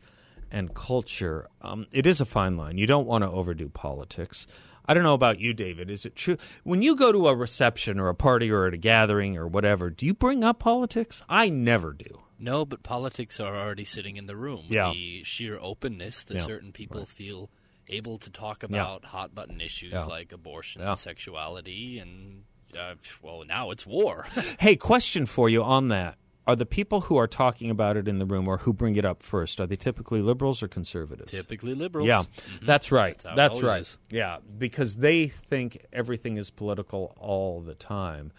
and 0.51 0.73
culture, 0.73 1.47
um, 1.61 1.87
it 1.91 2.05
is 2.05 2.21
a 2.21 2.25
fine 2.25 2.57
line. 2.57 2.77
You 2.77 2.87
don't 2.87 3.07
want 3.07 3.23
to 3.23 3.29
overdo 3.29 3.69
politics. 3.69 4.45
I 4.85 4.93
don't 4.93 5.03
know 5.03 5.13
about 5.13 5.39
you, 5.39 5.53
David. 5.53 5.89
Is 5.89 6.05
it 6.05 6.15
true 6.15 6.37
when 6.63 6.81
you 6.81 6.95
go 6.95 7.11
to 7.11 7.27
a 7.27 7.35
reception 7.35 7.99
or 7.99 8.09
a 8.09 8.15
party 8.15 8.51
or 8.51 8.67
at 8.67 8.73
a 8.73 8.77
gathering 8.77 9.37
or 9.37 9.47
whatever? 9.47 9.89
Do 9.89 10.05
you 10.05 10.13
bring 10.13 10.43
up 10.43 10.59
politics? 10.59 11.21
I 11.29 11.49
never 11.49 11.93
do. 11.93 12.21
No, 12.39 12.65
but 12.65 12.83
politics 12.83 13.39
are 13.39 13.55
already 13.55 13.85
sitting 13.85 14.17
in 14.17 14.25
the 14.25 14.35
room. 14.35 14.65
Yeah. 14.67 14.91
The 14.91 15.23
sheer 15.23 15.57
openness 15.61 16.23
that 16.25 16.35
Yeah. 16.35 16.39
certain 16.41 16.71
people 16.73 16.99
Right. 17.01 17.07
feel 17.07 17.49
able 17.87 18.17
to 18.17 18.29
talk 18.29 18.63
about 18.63 19.05
hot 19.05 19.33
button 19.35 19.61
issues 19.61 19.93
Yeah. 19.93 20.03
like 20.05 20.31
abortion, 20.33 20.81
Yeah. 20.81 20.95
sexuality, 20.95 21.99
and 21.99 22.43
uh, 22.77 22.95
well, 23.21 23.43
now 23.47 23.69
it's 23.71 23.85
war. 23.85 24.25
Hey, 24.59 24.75
question 24.75 25.25
for 25.25 25.47
you 25.47 25.63
on 25.63 25.89
that. 25.89 26.17
Are 26.45 26.55
the 26.57 26.65
people 26.65 27.01
who 27.01 27.15
are 27.15 27.27
talking 27.27 27.69
about 27.69 27.95
it 27.95 28.07
in 28.07 28.19
the 28.19 28.25
room 28.25 28.47
or 28.49 28.57
who 28.59 28.73
bring 28.73 28.97
it 28.97 29.05
up 29.05 29.23
first, 29.23 29.61
are 29.61 29.67
they 29.67 29.77
typically 29.77 30.21
liberals 30.21 30.61
or 30.61 30.67
conservatives? 30.67 31.31
Typically 31.31 31.73
liberals. 31.73 32.05
Yeah, 32.07 32.23
Mhm. 32.23 32.65
that's 32.65 32.91
right. 32.91 33.17
That's 33.19 33.35
That's 33.37 33.61
right. 33.61 33.81
is. 33.81 33.97
Yeah, 34.09 34.39
because 34.57 34.97
they 34.97 35.27
think 35.29 35.85
everything 35.93 36.35
is 36.37 36.49
political 36.49 37.15
all 37.17 37.61
the 37.61 37.75
time. 37.75 38.33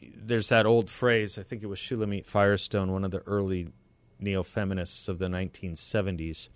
There's 0.00 0.48
that 0.48 0.64
old 0.64 0.88
phrase, 0.90 1.38
I 1.38 1.42
think 1.42 1.62
it 1.62 1.66
was 1.66 1.78
Shulamith 1.80 2.26
Firestone, 2.26 2.92
one 2.92 3.04
of 3.04 3.10
the 3.10 3.20
early 3.26 3.68
neo 4.20 4.42
feminists 4.44 5.08
of 5.08 5.18
the 5.18 5.28
1970s, 5.28 6.50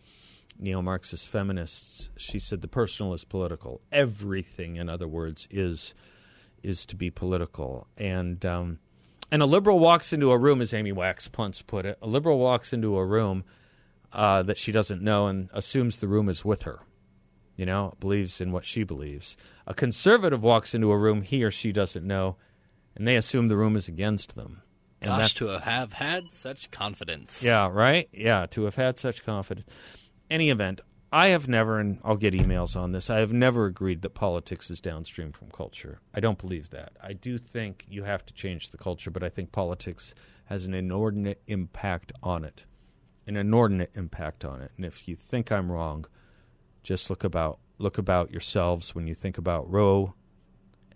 neo 0.58 0.80
Marxist 0.80 1.28
feminists. 1.28 2.10
She 2.16 2.38
said 2.38 2.60
the 2.60 2.68
personal 2.68 3.12
is 3.14 3.24
political. 3.24 3.80
Everything, 3.90 4.76
in 4.76 4.88
other 4.88 5.08
words, 5.08 5.48
is 5.50 5.92
is 6.62 6.86
to 6.86 6.96
be 6.96 7.10
political. 7.10 7.86
And 7.98 8.42
um, 8.46 8.78
and 9.30 9.42
a 9.42 9.46
liberal 9.46 9.78
walks 9.78 10.12
into 10.12 10.30
a 10.30 10.38
room, 10.38 10.60
as 10.60 10.72
Amy 10.74 10.92
Wax 10.92 11.28
Punts 11.28 11.62
put 11.62 11.86
it. 11.86 11.98
A 12.02 12.06
liberal 12.06 12.38
walks 12.38 12.72
into 12.72 12.96
a 12.96 13.04
room 13.04 13.44
uh, 14.12 14.42
that 14.44 14.58
she 14.58 14.70
doesn't 14.72 15.02
know 15.02 15.26
and 15.26 15.48
assumes 15.52 15.98
the 15.98 16.08
room 16.08 16.28
is 16.28 16.44
with 16.44 16.62
her. 16.62 16.80
You 17.56 17.66
know, 17.66 17.94
believes 18.00 18.40
in 18.40 18.50
what 18.52 18.64
she 18.64 18.82
believes. 18.82 19.36
A 19.66 19.74
conservative 19.74 20.42
walks 20.42 20.74
into 20.74 20.90
a 20.90 20.98
room 20.98 21.22
he 21.22 21.44
or 21.44 21.50
she 21.52 21.70
doesn't 21.72 22.04
know, 22.06 22.36
and 22.96 23.06
they 23.06 23.14
assume 23.16 23.48
the 23.48 23.56
room 23.56 23.76
is 23.76 23.86
against 23.88 24.34
them. 24.34 24.62
And 25.00 25.08
Gosh, 25.08 25.34
that's- 25.34 25.34
to 25.34 25.46
have 25.70 25.92
had 25.94 26.32
such 26.32 26.70
confidence. 26.70 27.44
yeah, 27.44 27.68
right? 27.70 28.08
Yeah, 28.12 28.46
to 28.50 28.64
have 28.64 28.74
had 28.76 28.98
such 28.98 29.24
confidence. 29.24 29.66
Any 30.30 30.50
event, 30.50 30.80
I 31.14 31.28
have 31.28 31.46
never, 31.46 31.78
and 31.78 32.00
I'll 32.02 32.16
get 32.16 32.34
emails 32.34 32.74
on 32.74 32.90
this, 32.90 33.08
I 33.08 33.20
have 33.20 33.32
never 33.32 33.66
agreed 33.66 34.02
that 34.02 34.14
politics 34.14 34.68
is 34.68 34.80
downstream 34.80 35.30
from 35.30 35.48
culture. 35.48 36.00
I 36.12 36.18
don't 36.18 36.40
believe 36.40 36.70
that. 36.70 36.94
I 37.00 37.12
do 37.12 37.38
think 37.38 37.86
you 37.88 38.02
have 38.02 38.26
to 38.26 38.34
change 38.34 38.70
the 38.70 38.78
culture, 38.78 39.12
but 39.12 39.22
I 39.22 39.28
think 39.28 39.52
politics 39.52 40.12
has 40.46 40.64
an 40.64 40.74
inordinate 40.74 41.40
impact 41.46 42.10
on 42.20 42.42
it. 42.42 42.66
An 43.28 43.36
inordinate 43.36 43.92
impact 43.94 44.44
on 44.44 44.60
it. 44.60 44.72
And 44.76 44.84
if 44.84 45.06
you 45.06 45.14
think 45.14 45.52
I'm 45.52 45.70
wrong, 45.70 46.04
just 46.82 47.08
look 47.08 47.22
about 47.22 47.60
look 47.78 47.96
about 47.96 48.32
yourselves 48.32 48.92
when 48.92 49.06
you 49.06 49.14
think 49.14 49.38
about 49.38 49.70
Roe 49.70 50.14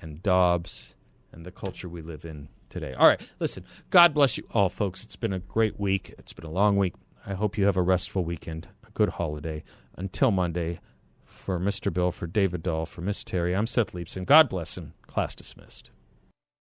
and 0.03 0.21
Dobbs 0.21 0.97
and 1.31 1.47
the 1.47 1.53
culture 1.53 1.89
we 1.89 2.03
live 2.03 2.25
in 2.25 2.49
today. 2.69 2.93
All 2.93 3.07
right, 3.07 3.21
listen. 3.39 3.65
God 3.91 4.15
bless 4.15 4.37
you 4.37 4.49
all, 4.51 4.69
folks. 4.69 5.05
It's 5.05 5.15
been 5.15 5.33
a 5.33 5.39
great 5.39 5.79
week. 5.79 6.13
It's 6.19 6.33
been 6.33 6.45
a 6.45 6.51
long 6.51 6.77
week. 6.77 6.95
I 7.25 7.35
hope 7.35 7.57
you 7.57 7.67
have 7.67 7.77
a 7.77 7.83
restful 7.83 8.25
weekend, 8.25 8.67
good 8.99 9.11
holiday. 9.11 9.63
Until 9.97 10.33
Monday, 10.33 10.81
for 11.25 11.59
Mr. 11.59 11.93
Bill, 11.93 12.11
for 12.11 12.27
David 12.27 12.65
Dahl, 12.65 12.85
for 12.85 13.01
Miss 13.01 13.23
Terry, 13.23 13.55
I'm 13.55 13.67
Seth 13.67 13.93
Leibsohn. 13.93 14.27
God 14.27 14.49
bless 14.49 14.77
and 14.77 14.93
class 15.07 15.37
dismissed. 15.37 15.91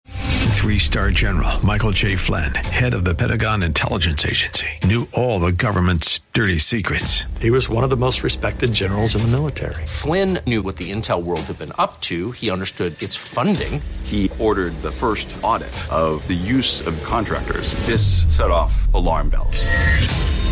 Three 0.07 0.79
star 0.79 1.11
general 1.11 1.65
Michael 1.65 1.91
J. 1.91 2.17
Flynn, 2.17 2.55
head 2.55 2.95
of 2.95 3.05
the 3.05 3.15
Pentagon 3.15 3.63
Intelligence 3.63 4.25
Agency, 4.25 4.67
knew 4.85 5.07
all 5.13 5.39
the 5.39 5.53
government's 5.53 6.21
dirty 6.33 6.59
secrets. 6.59 7.25
He 7.41 7.51
was 7.51 7.69
one 7.69 7.85
of 7.85 7.91
the 7.91 7.97
most 7.97 8.23
respected 8.23 8.73
generals 8.73 9.15
in 9.15 9.23
the 9.23 9.29
military. 9.29 9.85
Flynn 9.85 10.39
knew 10.47 10.63
what 10.63 10.77
the 10.77 10.91
intel 10.91 11.23
world 11.23 11.43
had 11.43 11.59
been 11.59 11.73
up 11.77 12.01
to. 12.03 12.33
He 12.33 12.51
understood 12.51 13.01
its 13.03 13.17
funding. 13.17 13.83
He 14.05 14.31
ordered 14.39 14.73
the 14.81 14.91
first 14.91 15.37
audit 15.43 15.75
of 15.93 16.27
the 16.27 16.35
use 16.35 16.87
of 16.87 17.03
contractors. 17.05 17.75
This 17.87 18.25
set 18.35 18.51
off 18.51 18.73
alarm 18.95 19.29
bells. 19.29 19.67